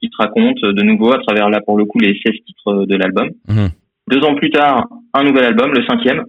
qui 0.00 0.08
se 0.08 0.16
raconte 0.18 0.60
de 0.60 0.82
nouveau 0.82 1.12
à 1.12 1.18
travers 1.18 1.48
là 1.48 1.60
pour 1.60 1.78
le 1.78 1.84
coup 1.86 1.98
les 1.98 2.14
16 2.24 2.34
titres 2.46 2.84
de 2.86 2.96
l'album. 2.96 3.30
Mhm. 3.48 3.70
Deux 4.10 4.22
ans 4.24 4.34
plus 4.34 4.50
tard, 4.50 4.86
un 5.14 5.24
nouvel 5.24 5.44
album, 5.44 5.72
le 5.72 5.84
cinquième. 5.86 6.24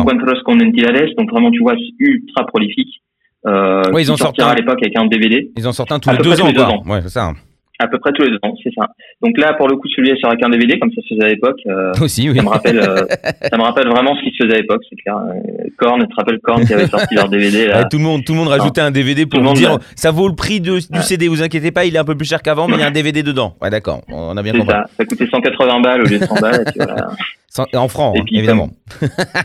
Encuentros 0.00 0.42
con 0.44 0.58
Entidades, 0.60 1.10
donc 1.18 1.30
vraiment 1.30 1.50
tu 1.50 1.60
vois 1.60 1.74
ultra 1.98 2.46
prolifique. 2.46 3.00
Euh, 3.46 3.82
Ouais, 3.92 4.02
ils 4.02 4.10
en 4.10 4.16
sortent 4.16 4.40
un. 4.40 4.48
à 4.48 4.54
l'époque 4.54 4.78
avec 4.82 4.96
un 4.98 5.06
DVD. 5.06 5.50
Ils 5.56 5.66
en 5.68 5.72
sortent 5.72 5.92
un 5.92 5.98
tous 6.00 6.10
les 6.10 6.18
deux 6.18 6.40
ans, 6.40 6.50
deux 6.50 6.54
quoi. 6.64 6.66
ans. 6.74 6.82
Ouais, 6.86 7.00
c'est 7.02 7.08
ça. 7.10 7.32
À 7.80 7.86
peu 7.86 7.98
près 8.00 8.10
tous 8.12 8.22
les 8.22 8.30
deux 8.30 8.38
ans, 8.42 8.54
c'est 8.64 8.72
ça. 8.76 8.86
Donc 9.22 9.38
là, 9.38 9.54
pour 9.54 9.68
le 9.68 9.76
coup, 9.76 9.86
celui-là 9.94 10.16
sera 10.20 10.32
avec 10.32 10.44
un 10.44 10.48
DVD, 10.48 10.78
comme 10.80 10.90
ça 10.90 11.00
se 11.00 11.14
faisait 11.14 11.24
à 11.24 11.28
l'époque. 11.28 11.60
euh, 11.68 11.92
Aussi, 12.00 12.28
oui. 12.28 12.36
ça 12.36 12.42
me 12.42 12.48
rappelle, 12.48 12.78
euh, 12.80 13.04
ça 13.50 13.56
me 13.56 13.62
rappelle 13.62 13.86
vraiment 13.88 14.16
ce 14.16 14.22
qui 14.24 14.30
se 14.36 14.42
faisait 14.44 14.56
à 14.56 14.60
l'époque, 14.60 14.82
c'est 14.90 14.96
clair. 14.96 15.16
Euh, 15.16 15.68
Korn, 15.78 16.00
tu 16.02 16.08
te 16.08 16.14
rappelles 16.16 16.40
Korn 16.40 16.64
qui 16.66 16.74
avait 16.74 16.88
sorti 16.88 17.14
leur 17.14 17.28
DVD 17.28 17.68
là. 17.68 17.78
Ouais, 17.82 17.88
tout 17.88 17.98
le 17.98 18.02
monde, 18.02 18.24
tout 18.24 18.32
le 18.32 18.38
monde 18.38 18.48
rajoutait 18.48 18.80
un 18.80 18.90
DVD 18.90 19.26
pour 19.26 19.40
monde, 19.42 19.54
dire 19.56 19.78
ça 19.94 20.10
vaut 20.10 20.26
le 20.28 20.34
prix 20.34 20.60
de- 20.60 20.78
du 20.80 20.98
Ouais. 20.98 21.02
CD, 21.02 21.28
vous 21.28 21.40
inquiétez 21.42 21.70
pas, 21.70 21.84
il 21.84 21.94
est 21.94 21.98
un 22.00 22.04
peu 22.04 22.16
plus 22.16 22.26
cher 22.28 22.42
qu'avant, 22.42 22.66
mais 22.66 22.74
il 22.74 22.80
y 22.80 22.82
a 22.82 22.86
un 22.88 22.90
DVD 22.90 23.22
dedans. 23.22 23.54
Ouais, 23.62 23.70
d'accord, 23.70 24.00
on 24.08 24.36
a 24.36 24.42
bien 24.42 24.52
compris. 24.54 24.68
ça. 24.74 24.84
Ça 24.96 25.04
coûtait 25.04 25.26
180 25.28 25.80
balles 25.80 26.02
au 26.02 26.04
lieu 26.06 26.18
de 26.18 26.24
100 26.24 26.34
balles. 26.40 26.62
Et 26.66 26.70
puis 26.72 26.80
voilà. 26.84 27.10
Sans- 27.48 27.64
En 27.74 27.86
francs, 27.88 28.16
hein, 28.18 28.24
évidemment. 28.32 28.70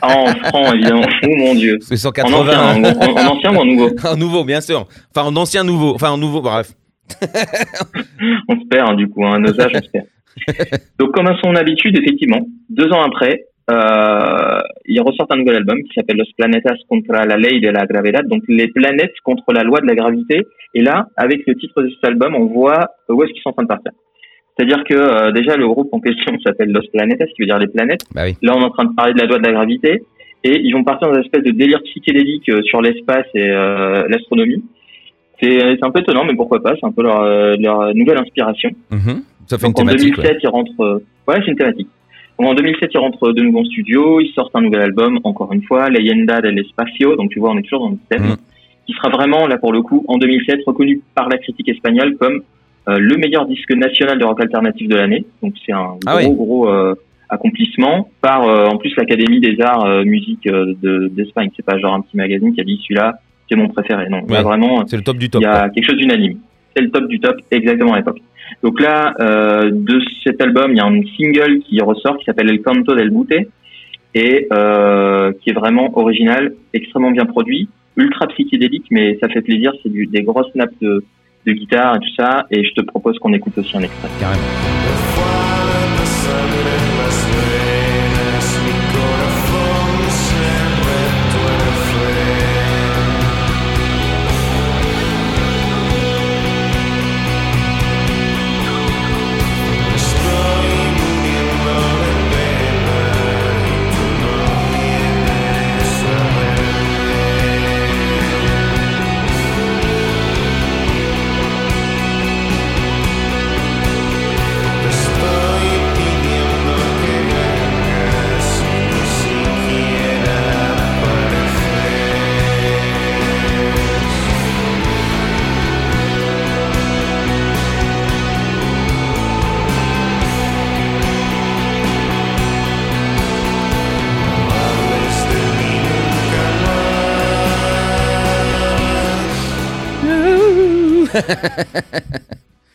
Ah, 0.01 0.17
en 0.17 0.25
francs, 0.27 0.73
évidemment. 0.73 1.03
Oh 1.23 1.27
mon 1.37 1.53
dieu. 1.55 1.77
C'est 1.81 1.93
En 1.95 1.97
180. 1.97 2.37
ancien, 2.39 2.83
en, 2.83 2.83
en- 2.83 3.17
en 3.27 3.35
ancien 3.35 3.53
ou 3.55 3.59
en 3.59 3.65
nouveau 3.65 3.89
En 4.05 4.17
nouveau, 4.17 4.43
bien 4.43 4.59
sûr. 4.61 4.87
Enfin, 5.15 5.27
en 5.27 5.35
ancien 5.35 5.63
nouveau. 5.63 5.93
Enfin, 5.95 6.09
en 6.11 6.17
nouveau, 6.17 6.41
bref. 6.41 6.71
On 8.49 8.59
se 8.59 8.67
perd, 8.67 8.91
hein, 8.91 8.95
du 8.95 9.07
coup, 9.07 9.25
un 9.25 9.43
osage, 9.43 9.71
on 9.75 9.81
se 9.81 9.89
perd. 9.89 10.07
Donc, 10.99 11.11
comme 11.11 11.27
à 11.27 11.37
son 11.43 11.55
habitude, 11.55 11.97
effectivement, 11.97 12.45
deux 12.69 12.91
ans 12.91 13.01
après, 13.01 13.45
euh, 13.71 14.59
il 14.85 14.99
ressort 15.01 15.27
un 15.29 15.37
nouvel 15.37 15.57
album 15.57 15.81
qui 15.83 15.93
s'appelle 15.95 16.17
Los 16.17 16.31
Planetas 16.37 16.75
contra 16.89 17.25
la 17.25 17.37
ley 17.37 17.59
de 17.59 17.69
la 17.69 17.85
gravedad, 17.85 18.27
donc 18.27 18.43
les 18.49 18.67
planètes 18.67 19.13
contre 19.23 19.53
la 19.53 19.63
loi 19.63 19.79
de 19.79 19.87
la 19.87 19.95
gravité. 19.95 20.41
Et 20.73 20.81
là, 20.81 21.07
avec 21.15 21.45
le 21.47 21.55
titre 21.55 21.81
de 21.81 21.89
cet 21.89 22.03
album, 22.05 22.35
on 22.35 22.47
voit 22.47 22.87
où 23.09 23.23
est-ce 23.23 23.31
qu'ils 23.31 23.41
sont 23.41 23.49
en 23.49 23.53
train 23.53 23.63
de 23.63 23.67
partir. 23.69 23.91
C'est-à-dire 24.57 24.83
que 24.83 24.95
euh, 24.95 25.31
déjà 25.31 25.55
le 25.55 25.67
groupe 25.67 25.89
en 25.93 25.99
question 25.99 26.37
s'appelle 26.45 26.71
Los 26.71 26.87
Planetas, 26.91 27.25
qui 27.27 27.41
veut 27.41 27.47
dire 27.47 27.57
les 27.57 27.67
planètes. 27.67 28.01
Bah 28.13 28.23
oui. 28.25 28.35
Là, 28.41 28.53
on 28.55 28.61
est 28.61 28.65
en 28.65 28.69
train 28.69 28.85
de 28.85 28.95
parler 28.95 29.13
de 29.13 29.19
la 29.19 29.25
loi 29.25 29.39
de 29.39 29.45
la 29.45 29.53
gravité, 29.53 30.03
et 30.43 30.59
ils 30.59 30.73
vont 30.73 30.83
partir 30.83 31.07
dans 31.07 31.15
une 31.15 31.23
espèce 31.23 31.43
de 31.43 31.51
délire 31.51 31.81
psychédélique 31.83 32.49
euh, 32.49 32.61
sur 32.63 32.81
l'espace 32.81 33.25
et 33.33 33.49
euh, 33.49 34.03
l'astronomie. 34.09 34.63
C'est 35.41 35.59
c'est 35.59 35.83
un 35.85 35.91
peu 35.91 35.99
étonnant, 35.99 36.23
mais 36.25 36.35
pourquoi 36.35 36.61
pas 36.61 36.73
C'est 36.79 36.85
un 36.85 36.91
peu 36.91 37.03
leur, 37.03 37.21
euh, 37.21 37.55
leur 37.59 37.93
nouvelle 37.95 38.17
inspiration. 38.17 38.69
Mhm. 38.91 39.23
Ça 39.47 39.57
fait 39.57 39.65
Donc 39.67 39.79
une 39.79 39.83
en 39.83 39.87
thématique. 39.91 40.15
2007, 40.15 40.37
ils 40.43 40.47
rentrent. 40.47 40.81
euh, 40.81 40.99
Ouais, 41.27 41.35
c'est 41.43 41.51
une 41.51 41.57
thématique. 41.57 41.87
Donc, 42.39 42.49
en 42.49 42.53
2007, 42.55 42.89
ils 42.93 42.97
rentrent 42.97 43.31
de 43.31 43.41
nouveau 43.41 43.59
en 43.59 43.63
studio. 43.65 44.19
Ils 44.19 44.31
sortent 44.33 44.55
un 44.55 44.61
nouvel 44.61 44.81
album, 44.81 45.19
encore 45.23 45.53
une 45.53 45.63
fois, 45.63 45.89
Leyenda 45.89 46.41
del 46.41 46.57
Espacio. 46.59 47.15
Donc 47.15 47.29
tu 47.31 47.39
vois, 47.39 47.51
on 47.51 47.57
est 47.57 47.61
toujours 47.63 47.81
dans 47.85 47.89
le 47.91 47.97
thème, 48.09 48.23
Mhm. 48.23 48.35
qui 48.87 48.93
sera 48.93 49.09
vraiment 49.09 49.47
là 49.47 49.57
pour 49.57 49.71
le 49.73 49.81
coup 49.81 50.03
en 50.07 50.17
2007 50.17 50.61
reconnu 50.65 51.01
par 51.15 51.29
la 51.29 51.37
critique 51.37 51.69
espagnole 51.69 52.15
comme 52.17 52.41
euh, 52.89 52.97
le 52.99 53.15
meilleur 53.17 53.45
disque 53.45 53.71
national 53.73 54.19
de 54.19 54.25
rock 54.25 54.41
alternatif 54.41 54.87
de 54.89 54.95
l'année. 54.95 55.23
Donc 55.41 55.53
c'est 55.65 55.71
un 55.71 55.91
Ah 56.05 56.17
gros 56.21 56.29
oui. 56.29 56.35
gros 56.35 56.69
euh, 56.69 56.95
accomplissement 57.29 58.09
par 58.21 58.43
euh, 58.43 58.65
en 58.67 58.77
plus 58.77 58.93
l'Académie 58.97 59.39
des 59.39 59.59
Arts 59.61 59.85
euh, 59.85 60.03
Musique 60.03 60.45
euh, 60.47 60.73
de- 60.81 61.07
d'Espagne. 61.07 61.49
c'est 61.55 61.65
pas 61.65 61.77
genre 61.79 61.93
un 61.93 62.01
petit 62.01 62.17
magazine 62.17 62.53
qui 62.53 62.59
a 62.61 62.63
dit 62.65 62.79
celui-là 62.83 63.13
c'est 63.49 63.55
mon 63.55 63.67
préféré. 63.69 64.09
Non, 64.09 64.21
Ouais. 64.23 64.33
là 64.35 64.43
vraiment 64.43 64.85
C'est 64.87 64.97
le 64.97 65.03
top 65.03 65.17
du 65.17 65.29
top. 65.29 65.41
il 65.41 65.45
y 65.45 65.47
quoi. 65.49 65.59
a 65.59 65.69
quelque 65.69 65.85
chose 65.85 65.97
d'unanime. 65.97 66.37
C'est 66.75 66.81
le 66.83 66.89
top 66.91 67.07
du 67.07 67.19
top, 67.19 67.37
exactement 67.51 67.93
à 67.93 67.97
l'époque. 67.97 68.19
Donc 68.63 68.79
là, 68.81 69.13
euh, 69.19 69.69
de 69.71 70.01
cet 70.23 70.41
album, 70.41 70.71
il 70.71 70.77
y 70.77 70.79
a 70.79 70.85
un 70.85 71.01
single 71.17 71.59
qui 71.59 71.79
ressort 71.81 72.17
qui 72.17 72.25
s'appelle 72.25 72.49
El 72.49 72.61
Canto 72.61 72.95
del 72.95 73.09
Bute 73.09 73.47
et 74.15 74.47
euh, 74.53 75.31
qui 75.41 75.49
est 75.51 75.53
vraiment 75.53 75.95
original, 75.97 76.53
extrêmement 76.73 77.11
bien 77.11 77.25
produit, 77.25 77.67
ultra 77.97 78.27
psychédélique, 78.27 78.85
mais 78.91 79.17
ça 79.21 79.27
fait 79.29 79.41
plaisir. 79.41 79.71
C'est 79.83 79.89
des 79.91 80.21
grosses 80.23 80.53
nappes 80.55 80.73
de, 80.81 81.03
de 81.45 81.51
guitare 81.53 81.95
et 81.95 81.99
tout 81.99 82.13
ça. 82.17 82.45
Et 82.51 82.63
je 82.63 82.73
te 82.73 82.81
propose 82.81 83.17
qu'on 83.19 83.33
écoute 83.33 83.57
aussi 83.57 83.75
un 83.77 83.81
extrait. 83.81 84.09
Carrément. 84.19 85.12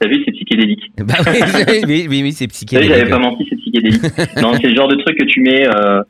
T'as 0.01 0.09
vu, 0.09 0.23
c'est 0.25 0.33
psychédélique. 0.33 0.93
bah 0.99 1.15
oui, 1.27 1.83
oui, 1.87 2.07
oui, 2.09 2.23
oui, 2.23 2.33
c'est 2.33 2.47
psychédélique. 2.47 2.93
j'avais 2.93 3.11
pas 3.11 3.19
menti, 3.19 3.47
c'est 3.49 3.57
psychédélique. 3.57 4.03
non, 4.41 4.53
c'est 4.55 4.69
le 4.69 4.77
genre 4.77 4.89
de 4.89 4.97
truc 4.97 5.19
que 5.19 5.25
tu 5.25 5.41
mets 5.41 5.67
euh, 5.67 6.03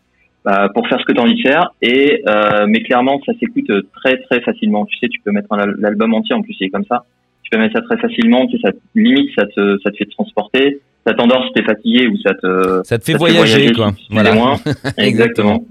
bah, 0.45 0.69
pour 0.75 0.87
faire 0.89 1.01
ce 1.01 1.05
que 1.05 1.13
tu 1.13 1.21
as 1.21 1.23
envie 1.23 1.37
de 1.37 1.49
faire. 1.49 1.73
Et 1.81 2.23
euh, 2.29 2.67
mais 2.69 2.83
clairement, 2.83 3.21
ça 3.25 3.33
s'écoute 3.41 3.71
très 3.97 4.19
très 4.23 4.41
facilement. 4.43 4.85
Tu 4.85 4.99
sais, 4.99 5.09
tu 5.09 5.21
peux 5.21 5.33
mettre 5.33 5.49
l'album 5.79 6.15
entier 6.15 6.35
en 6.35 6.43
plus, 6.43 6.55
il 6.61 6.67
est 6.67 6.71
comme 6.71 6.85
ça. 6.85 7.05
Tu 7.43 7.51
peux 7.51 7.59
mettre 7.59 7.77
ça 7.77 7.83
très 7.83 7.97
facilement. 7.97 8.47
Tu 8.47 8.59
sais, 8.59 8.69
ça 8.69 8.73
limite, 8.95 9.31
ça 9.39 9.47
te 9.47 9.79
ça 9.83 9.91
te 9.91 9.97
fait 9.97 10.05
te 10.05 10.11
transporter. 10.11 10.81
Ça 11.07 11.15
t'endort 11.15 11.43
si 11.47 11.53
t'es 11.55 11.63
fatigué 11.63 12.09
ou 12.09 12.19
ça 12.19 12.35
te 12.35 12.83
Ça 12.85 12.99
te 12.99 13.05
fait 13.05 13.13
ça 13.13 13.19
te 13.19 13.23
voyager, 13.23 13.73
quoi. 13.73 13.93
Voilà. 14.11 14.35
Exactement. 14.99 15.65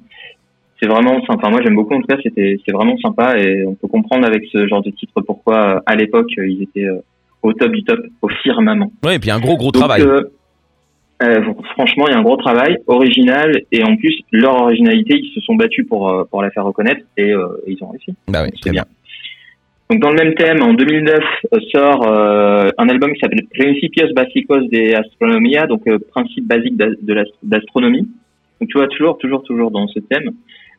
C'est 0.79 0.87
vraiment 0.87 1.23
sympa. 1.25 1.49
Moi, 1.49 1.61
j'aime 1.63 1.75
beaucoup. 1.75 1.95
En 1.95 2.01
tout 2.01 2.07
cas, 2.07 2.17
c'était 2.21 2.57
c'est 2.65 2.71
vraiment 2.71 2.97
sympa 2.97 3.37
et 3.39 3.65
on 3.65 3.73
peut 3.75 3.87
comprendre 3.87 4.27
avec 4.27 4.43
ce 4.51 4.67
genre 4.67 4.83
de 4.83 4.91
titre 4.91 5.21
pourquoi 5.25 5.77
euh, 5.77 5.79
à 5.85 5.95
l'époque 5.95 6.29
euh, 6.37 6.47
ils 6.47 6.61
étaient 6.63 6.85
euh, 6.87 7.01
au 7.41 7.53
top 7.53 7.71
du 7.71 7.83
top, 7.83 7.99
au 8.21 8.29
firmament. 8.29 8.91
Ouais, 9.03 9.15
et 9.15 9.19
puis 9.19 9.31
un 9.31 9.39
gros, 9.39 9.57
gros 9.57 9.71
Donc, 9.71 9.81
travail. 9.81 10.01
euh, 10.03 10.21
euh, 11.23 11.41
franchement, 11.73 12.05
il 12.07 12.11
y 12.11 12.13
a 12.15 12.19
un 12.19 12.23
gros 12.23 12.37
travail 12.37 12.77
original 12.85 13.63
et 13.71 13.83
en 13.83 13.95
plus 13.95 14.19
leur 14.31 14.55
originalité, 14.61 15.15
ils 15.17 15.31
se 15.33 15.41
sont 15.41 15.55
battus 15.55 15.87
pour 15.87 16.27
pour 16.29 16.43
la 16.43 16.51
faire 16.51 16.65
reconnaître 16.65 17.01
et, 17.17 17.31
euh, 17.33 17.47
ils 17.65 17.77
ont 17.83 17.89
réussi. 17.89 18.13
bah 18.27 18.43
oui, 18.43 18.51
c'est 18.61 18.71
bien. 18.71 18.85
Donc 19.89 20.01
dans 20.01 20.09
le 20.11 20.15
même 20.17 20.33
thème, 20.35 20.61
en 20.61 20.73
2009 20.73 21.17
euh, 21.53 21.59
sort 21.71 22.05
euh, 22.07 22.69
un 22.77 22.89
album 22.89 23.13
qui 23.13 23.19
s'appelle 23.21 23.47
Principios 23.57 24.13
Básicos 24.13 24.69
de 24.69 24.93
Astronomía, 24.95 25.65
donc 25.65 25.83
principes 26.11 26.45
basiques 26.45 26.77
de 26.77 27.13
l'ast- 27.13 27.33
d'astronomie. 27.41 28.07
Donc 28.59 28.69
tu 28.69 28.77
vois 28.77 28.87
toujours, 28.89 29.17
toujours, 29.17 29.41
toujours 29.43 29.71
dans 29.71 29.87
ce 29.87 29.99
thème. 29.99 30.31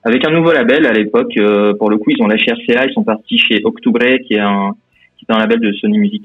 Avec 0.05 0.25
un 0.27 0.31
nouveau 0.31 0.53
label 0.53 0.87
à 0.87 0.93
l'époque, 0.93 1.33
euh, 1.39 1.75
pour 1.75 1.91
le 1.91 1.99
coup, 1.99 2.11
ils 2.11 2.23
ont 2.23 2.27
lâché 2.29 2.53
RCA, 2.53 2.87
ils 2.87 2.93
sont 2.95 3.03
partis 3.03 3.39
chez 3.39 3.61
Octubre, 3.65 3.99
qui 4.27 4.35
est 4.35 4.39
un 4.41 4.73
qui 5.19 5.27
est 5.29 5.35
un 5.35 5.39
label 5.39 5.61
de 5.61 5.73
Sony 5.73 5.99
Music. 5.99 6.23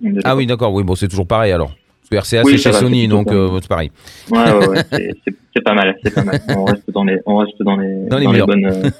De 0.00 0.20
Ah 0.24 0.36
oui, 0.36 0.46
d'accord, 0.46 0.72
oui, 0.72 0.84
bon, 0.84 0.94
c'est 0.94 1.08
toujours 1.08 1.26
pareil 1.26 1.52
alors. 1.52 1.72
Parce 2.10 2.30
que 2.30 2.36
RCA, 2.36 2.42
Oui, 2.44 2.52
c'est 2.52 2.58
chez 2.64 2.70
va, 2.70 2.78
Sony, 2.78 3.08
donc 3.08 3.30
euh, 3.32 3.58
c'est 3.60 3.68
pareil. 3.68 3.90
Ouais, 4.30 4.38
ouais, 4.52 4.68
ouais, 4.68 4.82
c'est- 4.92 5.60
pas 5.64 5.74
mal, 5.74 5.96
c'est 6.04 6.14
pas 6.14 6.22
mal. 6.22 6.40
On 6.56 6.64
reste 6.64 6.88
dans 6.92 7.02
les, 7.04 7.18
on 7.26 7.36
reste 7.38 7.60
dans 7.62 7.76
les, 7.76 8.06
Dans 8.08 8.18
les 8.18 8.42
bonnes. 8.42 8.64
euh, 8.64 8.90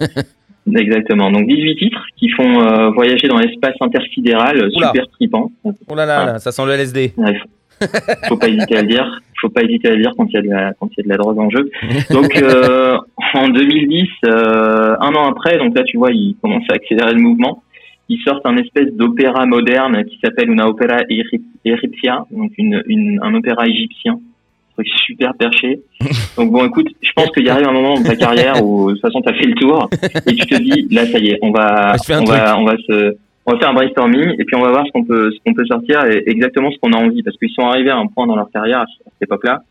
Exactement. 0.76 1.30
Donc 1.30 1.46
18 1.46 1.76
titres 1.76 2.04
qui 2.16 2.28
font 2.30 2.60
euh, 2.62 2.90
voyager 2.90 3.28
dans 3.28 3.38
l'espace 3.38 3.74
intersidéral, 3.80 4.68
super 4.72 5.08
trippant. 5.12 5.50
Oh 5.64 5.94
là 5.94 6.04
là, 6.04 6.26
là, 6.26 6.38
ça 6.40 6.52
sent 6.52 6.66
le 6.66 6.72
LSD. 6.72 7.12
Ouais, 7.16 7.38
faut, 7.80 7.86
faut 8.28 8.36
pas 8.36 8.48
hésiter 8.48 8.76
à 8.76 8.82
le 8.82 8.88
dire. 8.88 9.20
Faut 9.40 9.48
pas 9.48 9.62
hésiter 9.62 9.88
à 9.88 9.94
le 9.94 10.02
dire 10.02 10.12
quand 10.16 10.26
il 10.28 10.34
y 10.34 10.36
a 10.36 10.42
de 10.42 10.48
la, 10.48 10.72
quand 10.74 10.88
il 10.92 10.98
y 10.98 11.00
a 11.00 11.04
de 11.04 11.08
la 11.08 11.16
drogue 11.16 11.38
en 11.38 11.50
jeu. 11.50 11.70
Donc 12.10 12.36
euh, 12.36 12.96
en 13.34 13.48
2010, 13.48 14.08
euh, 14.26 14.96
un 15.00 15.14
an 15.14 15.30
après, 15.30 15.58
donc 15.58 15.76
là 15.76 15.84
tu 15.84 15.96
vois, 15.96 16.10
ils 16.12 16.36
commencent 16.42 16.68
à 16.70 16.74
accélérer 16.74 17.12
le 17.12 17.20
mouvement. 17.20 17.62
Ils 18.08 18.20
sortent 18.22 18.46
un 18.46 18.56
espèce 18.56 18.92
d'opéra 18.94 19.44
moderne 19.44 20.04
qui 20.06 20.18
s'appelle 20.24 20.50
una 20.50 20.66
opera 20.66 20.98
égyptia, 21.08 22.24
donc 22.30 22.52
une, 22.56 22.82
une, 22.86 23.20
un 23.22 23.34
opéra 23.34 23.66
égyptien, 23.66 24.14
un 24.14 24.72
truc 24.74 24.88
super 25.06 25.34
perché. 25.34 25.80
Donc 26.36 26.50
bon, 26.50 26.64
écoute, 26.64 26.88
je 27.02 27.10
pense 27.14 27.30
qu'il 27.32 27.44
y 27.44 27.50
arrive 27.50 27.68
un 27.68 27.72
moment 27.72 27.94
dans 27.94 28.02
ta 28.02 28.16
carrière 28.16 28.64
où 28.64 28.88
de 28.88 28.94
toute 28.94 29.02
façon 29.02 29.20
t'as 29.20 29.34
fait 29.34 29.46
le 29.46 29.54
tour 29.54 29.90
et 30.26 30.34
tu 30.34 30.46
te 30.46 30.56
dis 30.56 30.88
là 30.90 31.04
ça 31.06 31.18
y 31.18 31.28
est, 31.28 31.38
on 31.42 31.50
va, 31.50 31.92
un 31.92 32.20
on 32.20 32.24
va, 32.24 32.58
on 32.58 32.64
va 32.64 32.76
se, 32.78 33.14
on 33.48 33.52
va 33.52 33.58
faire 33.58 33.70
un 33.70 33.74
brainstorming 33.74 34.34
et 34.38 34.44
puis 34.44 34.56
on 34.56 34.60
va 34.60 34.70
voir 34.70 34.86
ce 34.86 34.92
qu'on 34.92 35.04
peut, 35.04 35.30
ce 35.32 35.38
qu'on 35.42 35.54
peut 35.54 35.64
sortir 35.64 36.04
et 36.04 36.22
exactement 36.26 36.70
ce 36.70 36.76
qu'on 36.78 36.92
a 36.92 36.98
envie 36.98 37.22
parce 37.22 37.36
qu'ils 37.38 37.50
sont 37.50 37.62
arrivés 37.62 37.88
à 37.88 37.96
un 37.96 38.06
point 38.06 38.26
dans 38.26 38.36
leur 38.36 38.50
carrière 38.50 38.80
à 38.80 38.86
cette 38.86 39.22
époque-là 39.22 39.62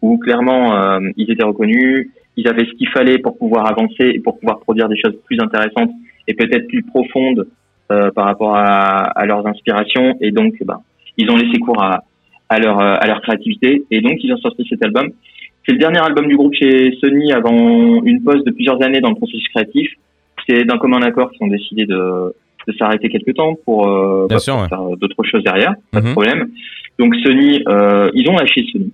où 0.00 0.16
clairement 0.16 0.74
euh, 0.74 1.00
ils 1.18 1.30
étaient 1.30 1.44
reconnus, 1.44 2.08
ils 2.38 2.48
avaient 2.48 2.64
ce 2.64 2.72
qu'il 2.72 2.88
fallait 2.88 3.18
pour 3.18 3.36
pouvoir 3.36 3.66
avancer 3.66 4.10
et 4.14 4.20
pour 4.20 4.38
pouvoir 4.38 4.60
produire 4.60 4.88
des 4.88 4.96
choses 4.96 5.14
plus 5.26 5.38
intéressantes 5.38 5.90
et 6.26 6.32
peut-être 6.32 6.66
plus 6.68 6.82
profondes 6.82 7.46
euh, 7.92 8.10
par 8.10 8.24
rapport 8.24 8.56
à, 8.56 9.04
à 9.04 9.26
leurs 9.26 9.46
inspirations 9.46 10.16
et 10.22 10.30
donc 10.30 10.54
bah, 10.64 10.80
ils 11.18 11.30
ont 11.30 11.36
laissé 11.36 11.58
cours 11.58 11.82
à, 11.82 12.04
à 12.48 12.58
leur 12.58 12.80
euh, 12.80 12.94
à 12.98 13.06
leur 13.06 13.20
créativité 13.20 13.84
et 13.90 14.00
donc 14.00 14.16
ils 14.22 14.32
ont 14.32 14.38
sorti 14.38 14.66
cet 14.66 14.82
album. 14.82 15.10
C'est 15.66 15.72
le 15.72 15.78
dernier 15.78 15.98
album 15.98 16.26
du 16.26 16.36
groupe 16.36 16.54
chez 16.54 16.96
Sony 17.02 17.32
avant 17.34 18.02
une 18.02 18.22
pause 18.22 18.44
de 18.44 18.50
plusieurs 18.50 18.82
années 18.82 19.00
dans 19.00 19.10
le 19.10 19.16
processus 19.16 19.46
créatif. 19.48 19.90
C'est 20.48 20.64
d'un 20.64 20.78
commun 20.78 21.02
accord 21.02 21.30
qu'ils 21.32 21.44
ont 21.44 21.50
décidé 21.50 21.84
de 21.86 22.32
de 22.66 22.72
s'arrêter 22.78 23.08
quelque 23.08 23.30
temps 23.32 23.54
pour, 23.64 23.86
euh, 23.88 24.26
bah, 24.28 24.38
sûr, 24.38 24.54
pour 24.54 24.62
ouais. 24.62 24.68
faire 24.68 24.96
d'autres 24.96 25.22
choses 25.24 25.42
derrière, 25.44 25.74
pas 25.92 26.00
de 26.00 26.06
Mhm. 26.06 26.12
problème. 26.12 26.48
Donc 26.98 27.14
Sony, 27.16 27.62
euh, 27.68 28.10
ils 28.14 28.28
ont 28.28 28.36
lâché 28.36 28.64
Sony. 28.72 28.92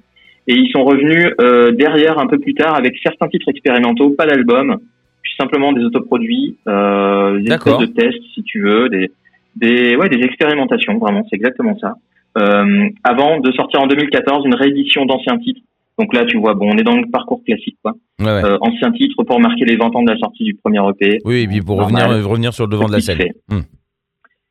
Et 0.49 0.55
ils 0.55 0.71
sont 0.73 0.83
revenus 0.85 1.33
euh, 1.41 1.71
derrière 1.71 2.19
un 2.19 2.27
peu 2.27 2.39
plus 2.39 2.55
tard 2.55 2.75
avec 2.75 2.95
certains 3.03 3.29
titres 3.29 3.49
expérimentaux, 3.49 4.11
pas 4.11 4.27
d'album, 4.27 4.79
puis 5.23 5.33
simplement 5.41 5.73
des 5.73 5.85
autoproduits, 5.85 6.57
euh, 6.69 7.39
des 7.41 7.53
espèces 7.53 7.79
de 7.79 7.87
tests 7.87 8.23
si 8.35 8.43
tu 8.43 8.61
veux, 8.63 8.89
des, 8.89 9.11
des, 9.55 9.95
ouais, 9.97 10.09
des 10.09 10.23
expérimentations, 10.25 10.99
vraiment, 10.99 11.25
c'est 11.31 11.37
exactement 11.37 11.79
ça. 11.79 11.95
Euh, 12.39 12.89
avant 13.05 13.39
de 13.41 13.53
sortir 13.53 13.83
en 13.83 13.87
2014 13.87 14.45
une 14.47 14.55
réédition 14.55 15.05
d'anciens 15.05 15.39
titres. 15.39 15.61
Donc 16.03 16.15
là, 16.15 16.25
tu 16.25 16.37
vois, 16.37 16.55
bon, 16.55 16.69
on 16.73 16.77
est 16.79 16.83
dans 16.83 16.97
le 16.97 17.09
parcours 17.11 17.45
classique, 17.45 17.77
quoi. 17.81 17.93
Ouais, 18.19 18.27
ouais. 18.27 18.45
Euh, 18.45 18.59
anciens 18.61 18.91
titres 18.91 19.23
pour 19.23 19.39
marquer 19.39 19.65
les 19.65 19.77
20 19.77 19.95
ans 19.95 20.03
de 20.03 20.11
la 20.11 20.19
sortie 20.19 20.43
du 20.43 20.55
premier 20.55 20.81
EP. 20.91 21.19
Oui, 21.25 21.43
et 21.43 21.47
puis 21.47 21.61
pour 21.61 21.77
normal. 21.77 22.03
revenir, 22.09 22.27
euh, 22.27 22.29
revenir 22.29 22.53
sur 22.53 22.65
le 22.67 22.73
devant 22.73 22.87
de 22.89 22.93
la 22.93 23.01
scène. 23.01 23.19
Hmm. 23.49 23.61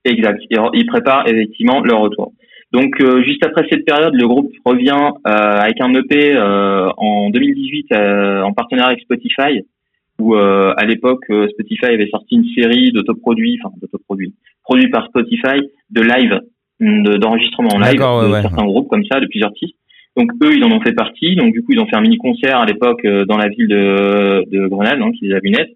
Exact. 0.05 0.41
Et 0.49 0.55
Ils 0.75 0.85
préparent 0.85 1.27
effectivement 1.27 1.81
leur 1.81 1.99
retour. 1.99 2.31
Donc 2.71 3.01
euh, 3.01 3.21
juste 3.23 3.45
après 3.45 3.65
cette 3.69 3.83
période, 3.83 4.13
le 4.13 4.25
groupe 4.27 4.49
revient 4.63 5.09
euh, 5.27 5.29
avec 5.29 5.81
un 5.81 5.93
EP 5.93 6.33
euh, 6.37 6.87
en 6.95 7.29
2018 7.29 7.87
euh, 7.91 8.41
en 8.43 8.53
partenariat 8.53 8.91
avec 8.91 9.01
Spotify, 9.01 9.65
où 10.19 10.35
euh, 10.35 10.73
à 10.77 10.85
l'époque 10.85 11.25
Spotify 11.51 11.87
avait 11.87 12.07
sorti 12.09 12.35
une 12.35 12.45
série 12.55 12.93
d'autoproduits, 12.93 13.59
enfin 13.61 13.75
d'autoproduits, 13.81 14.33
produits 14.63 14.89
par 14.89 15.05
Spotify, 15.07 15.59
de 15.89 16.01
live, 16.01 16.39
de- 16.79 17.17
d'enregistrement 17.17 17.71
en 17.73 17.79
live 17.79 17.99
ouais, 17.99 18.37
de 18.37 18.41
certains 18.41 18.65
groupes 18.65 18.87
comme 18.87 19.03
ça, 19.11 19.19
de 19.19 19.25
plusieurs 19.27 19.49
artistes. 19.49 19.75
Donc 20.17 20.31
eux, 20.43 20.55
ils 20.55 20.63
en 20.63 20.71
ont 20.71 20.81
fait 20.81 20.93
partie. 20.93 21.35
Donc 21.35 21.53
du 21.53 21.63
coup, 21.63 21.73
ils 21.73 21.79
ont 21.79 21.87
fait 21.87 21.95
un 21.95 22.01
mini 22.01 22.17
concert 22.17 22.59
à 22.59 22.65
l'époque 22.65 23.03
euh, 23.05 23.25
dans 23.25 23.37
la 23.37 23.47
ville 23.49 23.67
de, 23.67 24.43
de 24.49 24.67
Grenade, 24.67 24.99
donc 24.99 25.15
ils 25.21 25.31
avaient 25.31 25.41
lunettes. 25.43 25.75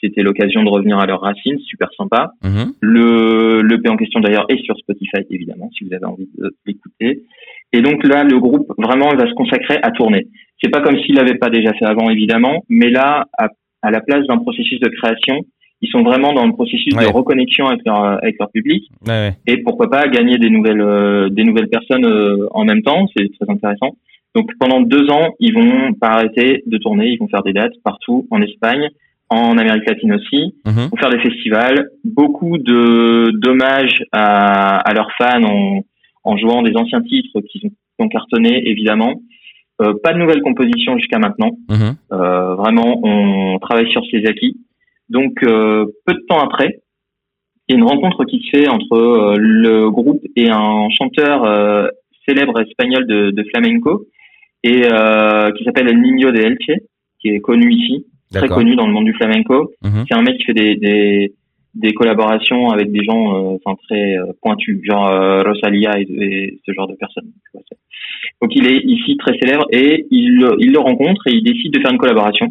C'était 0.00 0.22
l'occasion 0.22 0.62
de 0.62 0.68
revenir 0.68 0.98
à 0.98 1.06
leurs 1.06 1.20
racines, 1.20 1.58
super 1.58 1.88
sympa. 1.96 2.30
Mhm. 2.44 2.72
Le, 2.80 3.62
le 3.62 3.82
P 3.82 3.88
en 3.88 3.96
question 3.96 4.20
d'ailleurs 4.20 4.46
est 4.48 4.62
sur 4.62 4.76
Spotify 4.78 5.26
évidemment 5.30 5.70
si 5.76 5.84
vous 5.84 5.92
avez 5.92 6.04
envie 6.04 6.28
de 6.38 6.54
l'écouter. 6.66 7.24
Et 7.72 7.82
donc 7.82 8.04
là 8.06 8.22
le 8.22 8.38
groupe 8.38 8.72
vraiment 8.78 9.10
il 9.12 9.18
va 9.18 9.28
se 9.28 9.34
consacrer 9.34 9.78
à 9.82 9.90
tourner. 9.90 10.28
C'est 10.62 10.70
pas 10.70 10.82
comme 10.82 10.98
s'il 11.00 11.16
l'avait 11.16 11.34
pas 11.34 11.50
déjà 11.50 11.72
fait 11.74 11.84
avant 11.84 12.10
évidemment, 12.10 12.64
mais 12.68 12.90
là 12.90 13.26
à, 13.36 13.48
à 13.82 13.90
la 13.90 14.00
place 14.00 14.24
d'un 14.28 14.38
processus 14.38 14.78
de 14.78 14.88
création, 14.88 15.44
ils 15.80 15.88
sont 15.90 16.02
vraiment 16.02 16.32
dans 16.32 16.46
le 16.46 16.52
processus 16.52 16.94
Ouais. 16.94 17.04
de 17.06 17.12
reconnexion 17.12 17.66
avec 17.68 17.80
leur 17.86 18.00
avec 18.22 18.36
leur 18.40 18.50
public 18.50 18.88
Ouais, 19.06 19.12
ouais. 19.12 19.32
et 19.46 19.62
pourquoi 19.62 19.88
pas 19.90 20.08
gagner 20.08 20.36
des 20.38 20.50
nouvelles 20.50 20.80
euh, 20.80 21.28
des 21.28 21.44
nouvelles 21.44 21.68
personnes 21.68 22.04
euh, 22.06 22.46
en 22.52 22.64
même 22.64 22.82
temps, 22.82 23.06
c'est 23.16 23.28
très 23.38 23.50
intéressant. 23.52 23.90
Donc 24.34 24.50
pendant 24.60 24.80
deux 24.80 25.08
ans 25.10 25.34
ils 25.40 25.54
vont 25.54 25.92
pas 25.94 26.08
arrêter 26.08 26.62
de 26.66 26.78
tourner, 26.78 27.08
ils 27.10 27.18
vont 27.18 27.28
faire 27.28 27.42
des 27.42 27.52
dates 27.52 27.72
partout 27.84 28.26
en 28.30 28.40
Espagne, 28.42 28.88
en 29.30 29.56
Amérique 29.58 29.88
latine 29.88 30.14
aussi 30.14 30.54
Mhm. 30.66 30.88
pour 30.90 30.98
faire 30.98 31.10
des 31.10 31.20
festivals, 31.20 31.88
beaucoup 32.04 32.58
de 32.58 33.30
d'hommages 33.40 34.02
à, 34.12 34.78
à 34.78 34.92
leurs 34.94 35.10
fans 35.18 35.44
en, 35.44 35.82
en 36.24 36.36
jouant 36.36 36.62
des 36.62 36.74
anciens 36.76 37.00
titres 37.02 37.40
qui 37.48 37.60
ont, 37.66 37.68
qui 37.70 38.00
ont 38.00 38.08
cartonné 38.08 38.68
évidemment. 38.68 39.14
Euh, 39.80 39.94
pas 40.02 40.12
de 40.12 40.18
nouvelles 40.18 40.42
compositions 40.42 40.96
jusqu'à 40.98 41.20
maintenant. 41.20 41.52
Euh, 41.70 42.54
vraiment, 42.56 42.98
on 43.04 43.58
travaille 43.60 43.88
sur 43.92 44.02
ses 44.10 44.26
acquis. 44.26 44.56
Donc, 45.10 45.42
euh, 45.42 45.86
peu 46.06 46.14
de 46.14 46.24
temps 46.28 46.40
après, 46.40 46.80
il 47.68 47.72
y 47.72 47.74
a 47.74 47.78
une 47.78 47.84
rencontre 47.88 48.24
qui 48.24 48.40
se 48.42 48.56
fait 48.56 48.68
entre 48.68 48.92
euh, 48.94 49.36
le 49.38 49.90
groupe 49.90 50.22
et 50.36 50.48
un 50.50 50.88
chanteur 50.90 51.44
euh, 51.44 51.88
célèbre 52.26 52.60
espagnol 52.60 53.06
de, 53.06 53.30
de 53.30 53.42
flamenco 53.50 54.04
et 54.64 54.82
euh, 54.90 55.50
qui 55.52 55.64
s'appelle 55.64 55.88
El 55.88 56.00
Niño 56.00 56.30
de 56.32 56.40
Elche, 56.40 56.78
qui 57.20 57.28
est 57.28 57.40
connu 57.40 57.72
ici, 57.72 58.06
très 58.40 58.48
connu 58.56 58.74
dans 58.76 58.86
le 58.86 58.92
monde 58.92 59.04
du 59.06 59.14
flamenco. 59.14 59.72
Mhm. 59.82 60.04
C'est 60.08 60.14
un 60.14 60.22
mec 60.22 60.36
qui 60.38 60.44
fait 60.44 60.52
des, 60.54 60.76
des, 60.76 61.32
des 61.74 61.92
collaborations 61.92 62.68
avec 62.70 62.90
des 62.92 63.04
gens 63.04 63.34
euh, 63.34 63.56
enfin 63.64 63.76
très 63.88 64.16
euh, 64.18 64.32
pointus, 64.42 64.80
genre 64.84 65.06
euh, 65.08 65.42
Rosalia 65.42 65.98
et, 66.00 66.02
et 66.02 66.60
ce 66.66 66.72
genre 66.72 66.88
de 66.88 66.94
personnes. 66.96 67.30
Donc 68.40 68.54
il 68.54 68.66
est 68.66 68.78
ici 68.84 69.16
très 69.16 69.38
célèbre 69.38 69.66
et 69.72 70.06
il, 70.10 70.36
le- 70.40 70.56
il 70.58 70.72
le 70.72 70.78
rencontre 70.78 71.26
et 71.28 71.32
il 71.34 71.42
décide 71.42 71.72
de 71.72 71.80
faire 71.80 71.90
une 71.92 71.98
collaboration. 71.98 72.48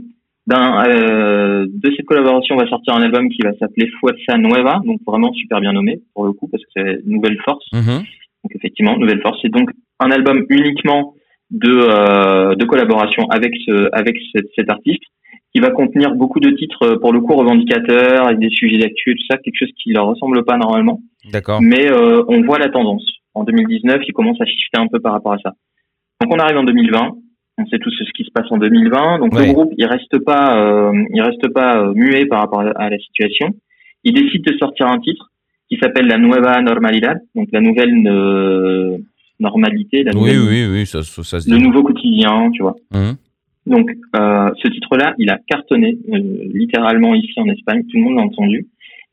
D'un, 0.48 0.86
euh, 0.88 1.66
de 1.70 1.92
cette 1.96 2.06
collaboration 2.06 2.56
va 2.56 2.68
sortir 2.68 2.96
un 2.96 3.02
album 3.02 3.30
qui 3.30 3.42
va 3.44 3.52
s'appeler 3.60 3.90
Fuerza 4.00 4.38
Nueva, 4.38 4.82
donc 4.86 5.02
vraiment 5.06 5.34
super 5.34 5.60
bien 5.60 5.74
nommé 5.74 6.00
pour 6.14 6.26
le 6.26 6.32
coup 6.32 6.48
parce 6.48 6.64
que 6.64 6.70
c'est 6.76 7.06
Nouvelle 7.06 7.38
Force. 7.44 7.66
Mhm. 7.74 8.04
Donc 8.44 8.56
effectivement, 8.56 8.98
Nouvelle 8.98 9.22
Force, 9.22 9.38
c'est 9.42 9.52
donc 9.52 9.70
un 10.00 10.10
album 10.10 10.46
uniquement 10.50 11.16
de, 11.52 11.70
euh, 11.70 12.56
de 12.56 12.66
collaboration 12.66 13.24
avec 13.30 13.54
ce, 13.66 13.90
avec 13.94 14.18
cet, 14.34 14.46
cet 14.56 14.70
artiste 14.70 15.04
qui 15.54 15.62
va 15.62 15.72
contenir 15.72 16.14
beaucoup 16.16 16.40
de 16.40 16.52
titres 16.52 16.84
euh, 16.84 17.00
pour 17.00 17.14
le 17.14 17.22
coup 17.22 17.36
revendicateurs 17.36 18.28
avec 18.28 18.40
des 18.40 18.50
sujets 18.50 18.78
d'actu 18.78 19.12
et 19.12 19.16
tout 19.16 19.26
ça, 19.30 19.38
quelque 19.38 19.58
chose 19.58 19.72
qui 19.82 19.92
leur 19.92 20.06
ressemble 20.06 20.44
pas 20.46 20.58
normalement. 20.58 21.02
D'accord. 21.32 21.62
Mais 21.62 21.92
euh, 21.92 22.24
on 22.28 22.42
voit 22.42 22.60
la 22.60 22.70
tendance. 22.70 23.06
En 23.34 23.44
2019, 23.44 24.02
il 24.08 24.14
commence 24.14 24.40
à 24.42 24.46
shifter 24.46 24.80
un 24.80 24.88
peu 24.88 25.00
par 25.00 25.14
rapport 25.14 25.34
à 25.34 25.38
ça. 25.40 25.52
Donc 26.22 26.34
on 26.34 26.40
arrive 26.40 26.58
en 26.58 26.64
2020. 26.64 27.12
On 27.58 27.65
sait 27.67 27.80
tous 27.80 27.89
ce 27.91 28.12
qui 28.15 28.24
se 28.24 28.32
passe 28.32 28.52
en 28.52 28.58
2020. 28.58 29.20
Donc 29.20 29.34
Ouais. 29.34 29.48
le 29.48 29.54
groupe, 29.54 29.74
il 29.78 29.86
reste 29.86 30.17
pas, 30.24 30.58
euh, 30.62 30.91
il 31.13 31.22
reste 31.22 31.48
pas 31.54 31.78
euh, 31.82 31.93
muet 31.96 32.26
par 32.28 32.41
rapport 32.41 32.62
à, 32.62 32.89
la 32.89 32.98
situation. 33.00 33.50
Il 34.04 34.13
décide 34.13 34.43
de 34.46 34.56
sortir 34.58 34.88
un 34.88 35.00
titre 35.00 35.32
qui 35.70 35.78
s'appelle 35.78 36.08
la 36.08 36.17
Nueva 36.17 36.62
Normalidad, 36.62 37.20
donc 37.36 37.50
la 37.52 37.60
nouvelle 37.62 37.93
euh, 38.08 38.98
normalité, 39.39 40.04
la 40.04 40.12
Oui, 40.13 40.34
nouvelle, 40.36 40.70
oui, 40.70 40.80
oui, 40.80 40.86
ça, 40.86 41.02
ça, 41.04 41.24
ça 41.24 41.39
se 41.39 41.50
le 41.50 41.58
dit. 41.58 41.63
nouveau 41.63 41.84
quotidien, 41.84 42.50
tu 42.52 42.62
vois. 42.62 42.76
Mhm. 42.93 43.15
Donc, 43.65 43.89
euh, 44.15 44.50
ce 44.63 44.67
titre-là, 44.70 45.13
il 45.17 45.30
a 45.30 45.39
cartonné 45.46 45.98
euh, 46.13 46.20
littéralement 46.54 47.13
ici 47.15 47.34
en 47.38 47.50
Espagne. 47.50 47.84
Tout 47.91 47.98
le 47.98 48.04
monde 48.04 48.15
l'a 48.15 48.22
entendu. 48.22 48.67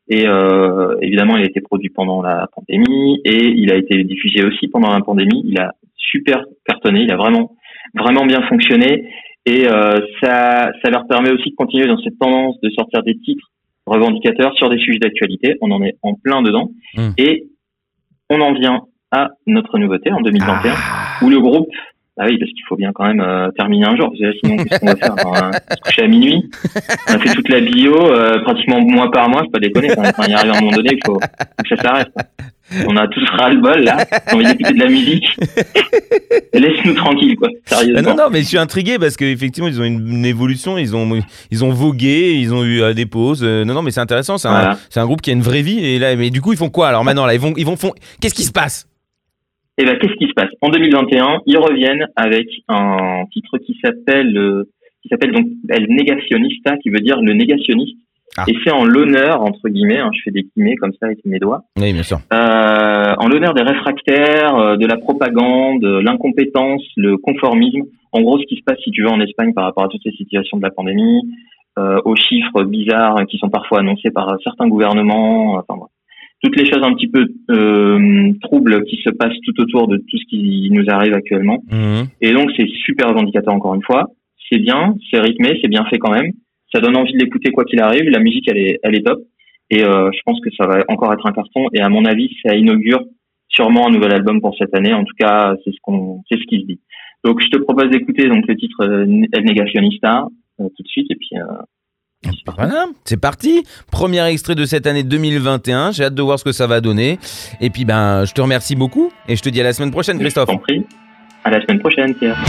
Et 0.08 0.28
euh, 0.28 0.94
évidemment, 1.02 1.36
il 1.36 1.42
a 1.42 1.46
été 1.46 1.60
produit 1.60 1.88
pendant 1.88 2.22
la 2.22 2.46
pandémie 2.54 3.20
et 3.24 3.48
il 3.48 3.72
a 3.72 3.76
été 3.76 4.04
diffusé 4.04 4.44
aussi 4.44 4.68
pendant 4.68 4.90
la 4.92 5.00
pandémie. 5.00 5.42
Il 5.46 5.58
a 5.58 5.72
super 5.96 6.44
cartonné. 6.66 7.00
Il 7.00 7.10
a 7.10 7.16
vraiment, 7.16 7.56
vraiment 7.94 8.26
bien 8.26 8.42
fonctionné. 8.48 9.08
Et 9.46 9.68
euh, 9.68 10.00
ça, 10.22 10.70
ça 10.82 10.90
leur 10.90 11.06
permet 11.06 11.30
aussi 11.30 11.50
de 11.50 11.54
continuer 11.54 11.86
dans 11.86 11.98
cette 11.98 12.18
tendance 12.18 12.58
de 12.62 12.70
sortir 12.70 13.02
des 13.02 13.16
titres 13.18 13.50
revendicateurs 13.86 14.56
sur 14.56 14.70
des 14.70 14.78
sujets 14.78 14.98
d'actualité. 14.98 15.56
On 15.60 15.70
en 15.70 15.82
est 15.82 15.96
en 16.02 16.14
plein 16.14 16.40
dedans. 16.42 16.70
Mm. 16.96 17.10
Et 17.18 17.44
on 18.30 18.40
en 18.40 18.52
vient 18.54 18.82
à 19.10 19.30
notre 19.46 19.78
nouveauté 19.78 20.10
en 20.10 20.20
2021 20.22 20.72
Ah. 20.74 21.24
où 21.24 21.28
le 21.28 21.40
groupe 21.40 21.68
ah 22.16 22.26
oui, 22.26 22.38
parce 22.38 22.52
qu'il 22.52 22.64
faut 22.68 22.76
bien 22.76 22.92
quand 22.92 23.06
même 23.06 23.20
euh, 23.20 23.50
terminer 23.58 23.86
un 23.86 23.96
jour, 23.96 24.06
parce 24.06 24.20
que 24.20 24.24
là, 24.24 24.32
sinon, 24.40 24.56
qu'est-ce 24.62 24.78
qu'on 24.78 24.86
va 24.86 24.94
faire 24.94 25.14
On 25.26 25.32
va 25.32 25.52
se 25.52 25.80
coucher 25.82 26.02
à 26.04 26.06
minuit? 26.06 26.48
On 27.08 27.14
a 27.14 27.18
fait 27.18 27.34
toute 27.34 27.48
la 27.48 27.60
bio, 27.60 27.92
euh, 27.92 28.38
pratiquement 28.44 28.80
mois 28.80 29.10
par 29.10 29.28
mois, 29.28 29.42
faut 29.42 29.50
pas 29.50 29.58
déconner. 29.58 29.88
Quand, 29.88 30.02
quand 30.16 30.22
il 30.22 30.32
arrive 30.32 30.52
à 30.52 30.56
un 30.56 30.60
moment 30.60 30.76
donné, 30.76 30.90
il 30.92 31.00
faut, 31.04 31.14
faut 31.14 31.62
que 31.68 31.76
ça 31.76 31.82
s'arrête. 31.82 32.12
On 32.88 32.96
a 32.96 33.06
tous 33.08 33.24
ras-le-bol, 33.38 33.80
là. 33.84 33.98
On 34.32 34.36
envie 34.36 34.46
d'écouter 34.46 34.72
de 34.74 34.78
la 34.80 34.88
musique. 34.88 35.26
Laisse-nous 36.54 36.94
tranquille, 36.94 37.36
quoi. 37.36 37.48
Ah 37.70 37.76
Sérieusement. 37.76 38.10
non, 38.10 38.16
non, 38.24 38.30
mais 38.30 38.40
je 38.40 38.46
suis 38.46 38.58
intrigué 38.58 38.98
parce 38.98 39.16
qu'effectivement, 39.16 39.68
ils 39.68 39.80
ont 39.80 39.84
une, 39.84 40.08
une 40.08 40.24
évolution, 40.24 40.78
ils 40.78 40.96
ont, 40.96 41.20
ils 41.50 41.64
ont 41.64 41.70
vogué, 41.70 42.34
ils 42.34 42.54
ont 42.54 42.64
eu 42.64 42.80
euh, 42.82 42.94
des 42.94 43.06
pauses. 43.06 43.42
Euh, 43.44 43.64
non, 43.64 43.74
non, 43.74 43.82
mais 43.82 43.90
c'est 43.90 44.00
intéressant, 44.00 44.38
c'est 44.38 44.48
un, 44.48 44.52
Voilà. 44.52 44.78
un 44.96 45.04
groupe 45.06 45.20
qui 45.20 45.30
a 45.30 45.34
une 45.34 45.42
vraie 45.42 45.62
vie. 45.62 45.84
Et 45.84 45.98
là, 45.98 46.16
mais 46.16 46.30
du 46.30 46.40
coup, 46.40 46.52
ils 46.52 46.58
font 46.58 46.70
quoi 46.70 46.88
alors 46.88 47.04
maintenant 47.04 47.26
là 47.26 47.34
Ils 47.34 47.40
vont, 47.40 47.52
ils 47.56 47.66
vont 47.66 47.76
font... 47.76 47.92
Qu'est-ce 48.20 48.34
qui 48.34 48.44
se 48.44 48.52
passe? 48.52 48.88
Et 49.76 49.84
ben, 49.84 49.98
qu'est-ce 49.98 50.14
qui 50.14 50.26
se 50.28 50.32
passe? 50.34 50.50
En 50.62 50.68
2021, 50.70 51.40
ils 51.46 51.58
reviennent 51.58 52.06
avec 52.16 52.46
un 52.68 53.24
titre 53.32 53.58
qui 53.58 53.76
s'appelle, 53.84 54.36
euh, 54.38 54.68
qui 55.02 55.08
s'appelle 55.08 55.32
donc 55.32 55.46
El 55.68 55.86
Negacionista, 55.88 56.76
qui 56.82 56.90
veut 56.90 57.00
dire 57.00 57.20
le 57.20 57.34
négationniste. 57.34 57.98
Ah. 58.36 58.44
Et 58.48 58.54
c'est 58.64 58.72
en 58.72 58.84
l'honneur, 58.84 59.42
entre 59.42 59.68
guillemets, 59.68 59.98
hein, 59.98 60.10
je 60.12 60.20
fais 60.24 60.30
des 60.32 60.42
guillemets 60.42 60.74
comme 60.76 60.92
ça 61.00 61.06
avec 61.06 61.18
mes 61.24 61.38
doigts, 61.38 61.62
Oui, 61.78 61.92
bien 61.92 62.02
sûr. 62.02 62.18
euh, 62.32 63.14
en 63.18 63.28
l'honneur 63.28 63.54
des 63.54 63.62
réfractaires, 63.62 64.56
euh, 64.56 64.76
de 64.76 64.86
la 64.86 64.96
propagande, 64.96 65.84
euh, 65.84 66.02
l'incompétence, 66.02 66.82
le 66.96 67.16
conformisme. 67.16 67.82
En 68.12 68.22
gros, 68.22 68.38
ce 68.38 68.44
qui 68.46 68.56
se 68.56 68.62
passe, 68.64 68.78
si 68.82 68.90
tu 68.90 69.02
veux, 69.02 69.08
en 69.10 69.20
Espagne 69.20 69.52
par 69.54 69.64
rapport 69.64 69.84
à 69.84 69.88
toutes 69.88 70.02
ces 70.02 70.12
situations 70.12 70.56
de 70.58 70.62
la 70.62 70.70
pandémie, 70.70 71.20
euh, 71.78 72.00
aux 72.04 72.14
chiffres 72.16 72.62
bizarres 72.64 73.24
qui 73.28 73.38
sont 73.38 73.50
parfois 73.50 73.80
annoncés 73.80 74.10
par 74.10 74.36
certains 74.44 74.68
gouvernements, 74.68 75.54
enfin 75.54 75.76
bref. 75.76 75.90
toutes 76.42 76.56
les 76.56 76.66
choses 76.66 76.82
un 76.84 76.92
petit 76.94 77.08
peu 77.08 77.26
euh, 77.50 78.32
troubles 78.42 78.84
qui 78.84 78.96
se 79.04 79.10
passent 79.10 79.38
tout 79.44 79.60
autour 79.60 79.88
de 79.88 79.96
tout 79.96 80.16
ce 80.18 80.24
qui 80.28 80.68
nous 80.70 80.84
arrive 80.88 81.14
actuellement. 81.14 81.62
Mhm. 81.70 82.06
Et 82.20 82.32
donc, 82.32 82.50
c'est 82.56 82.68
super 82.84 83.08
revendicateur 83.08 83.52
encore 83.54 83.74
une 83.74 83.82
fois. 83.82 84.06
C'est 84.52 84.58
bien, 84.58 84.94
c'est 85.10 85.18
rythmé, 85.20 85.58
c'est 85.62 85.68
bien 85.68 85.84
fait 85.86 85.98
quand 85.98 86.10
même. 86.12 86.30
Ça 86.72 86.80
donne 86.80 86.96
envie 86.96 87.12
de 87.12 87.18
l'écouter 87.18 87.50
quoi 87.50 87.64
qu'il 87.64 87.80
arrive. 87.80 88.08
La 88.10 88.18
musique, 88.18 88.48
elle 88.48 88.58
est, 88.58 88.80
elle 88.82 88.96
est 88.96 89.02
top. 89.02 89.20
Et 89.70 89.82
euh, 89.82 90.10
je 90.12 90.20
pense 90.24 90.40
que 90.40 90.50
ça 90.56 90.66
va 90.66 90.84
encore 90.88 91.12
être 91.12 91.26
un 91.26 91.32
carton. 91.32 91.66
Et 91.72 91.80
à 91.80 91.88
mon 91.88 92.04
avis, 92.04 92.30
ça 92.44 92.54
inaugure 92.54 93.04
sûrement 93.48 93.88
un 93.88 93.90
nouvel 93.90 94.12
album 94.12 94.40
pour 94.40 94.56
cette 94.58 94.74
année. 94.74 94.92
En 94.92 95.04
tout 95.04 95.14
cas, 95.18 95.54
c'est 95.64 95.70
ce 95.70 95.78
qu'on, 95.82 96.22
c'est 96.28 96.38
ce 96.38 96.44
qui 96.48 96.60
se 96.60 96.66
dit. 96.66 96.80
Donc, 97.24 97.40
je 97.40 97.48
te 97.48 97.58
propose 97.58 97.90
d'écouter 97.90 98.28
donc 98.28 98.44
le 98.46 98.56
titre 98.56 98.82
euh, 98.82 99.26
El 99.32 99.44
Negacionista 99.44 100.26
euh, 100.60 100.68
tout 100.76 100.82
de 100.82 100.88
suite. 100.88 101.10
Et 101.10 101.16
puis, 101.16 101.30
euh, 101.34 101.62
c'est 102.24 102.44
parti. 102.44 102.60
Voilà, 102.60 102.86
c'est 103.04 103.20
parti. 103.20 103.62
Premier 103.90 104.26
extrait 104.26 104.54
de 104.54 104.64
cette 104.64 104.86
année 104.86 105.02
2021. 105.02 105.92
J'ai 105.92 106.04
hâte 106.04 106.14
de 106.14 106.22
voir 106.22 106.38
ce 106.38 106.44
que 106.44 106.52
ça 106.52 106.66
va 106.66 106.80
donner. 106.80 107.18
Et 107.60 107.70
puis, 107.70 107.84
ben, 107.84 108.24
je 108.24 108.32
te 108.32 108.40
remercie 108.40 108.76
beaucoup 108.76 109.10
et 109.28 109.36
je 109.36 109.42
te 109.42 109.48
dis 109.48 109.60
à 109.60 109.64
la 109.64 109.72
semaine 109.72 109.90
prochaine, 109.90 110.18
Christophe. 110.18 110.48
Je 110.50 110.54
t'en 110.54 110.60
prie. 110.60 110.84
À 111.44 111.50
la 111.50 111.60
semaine 111.62 111.80
prochaine, 111.80 112.14
Pierre. 112.14 112.42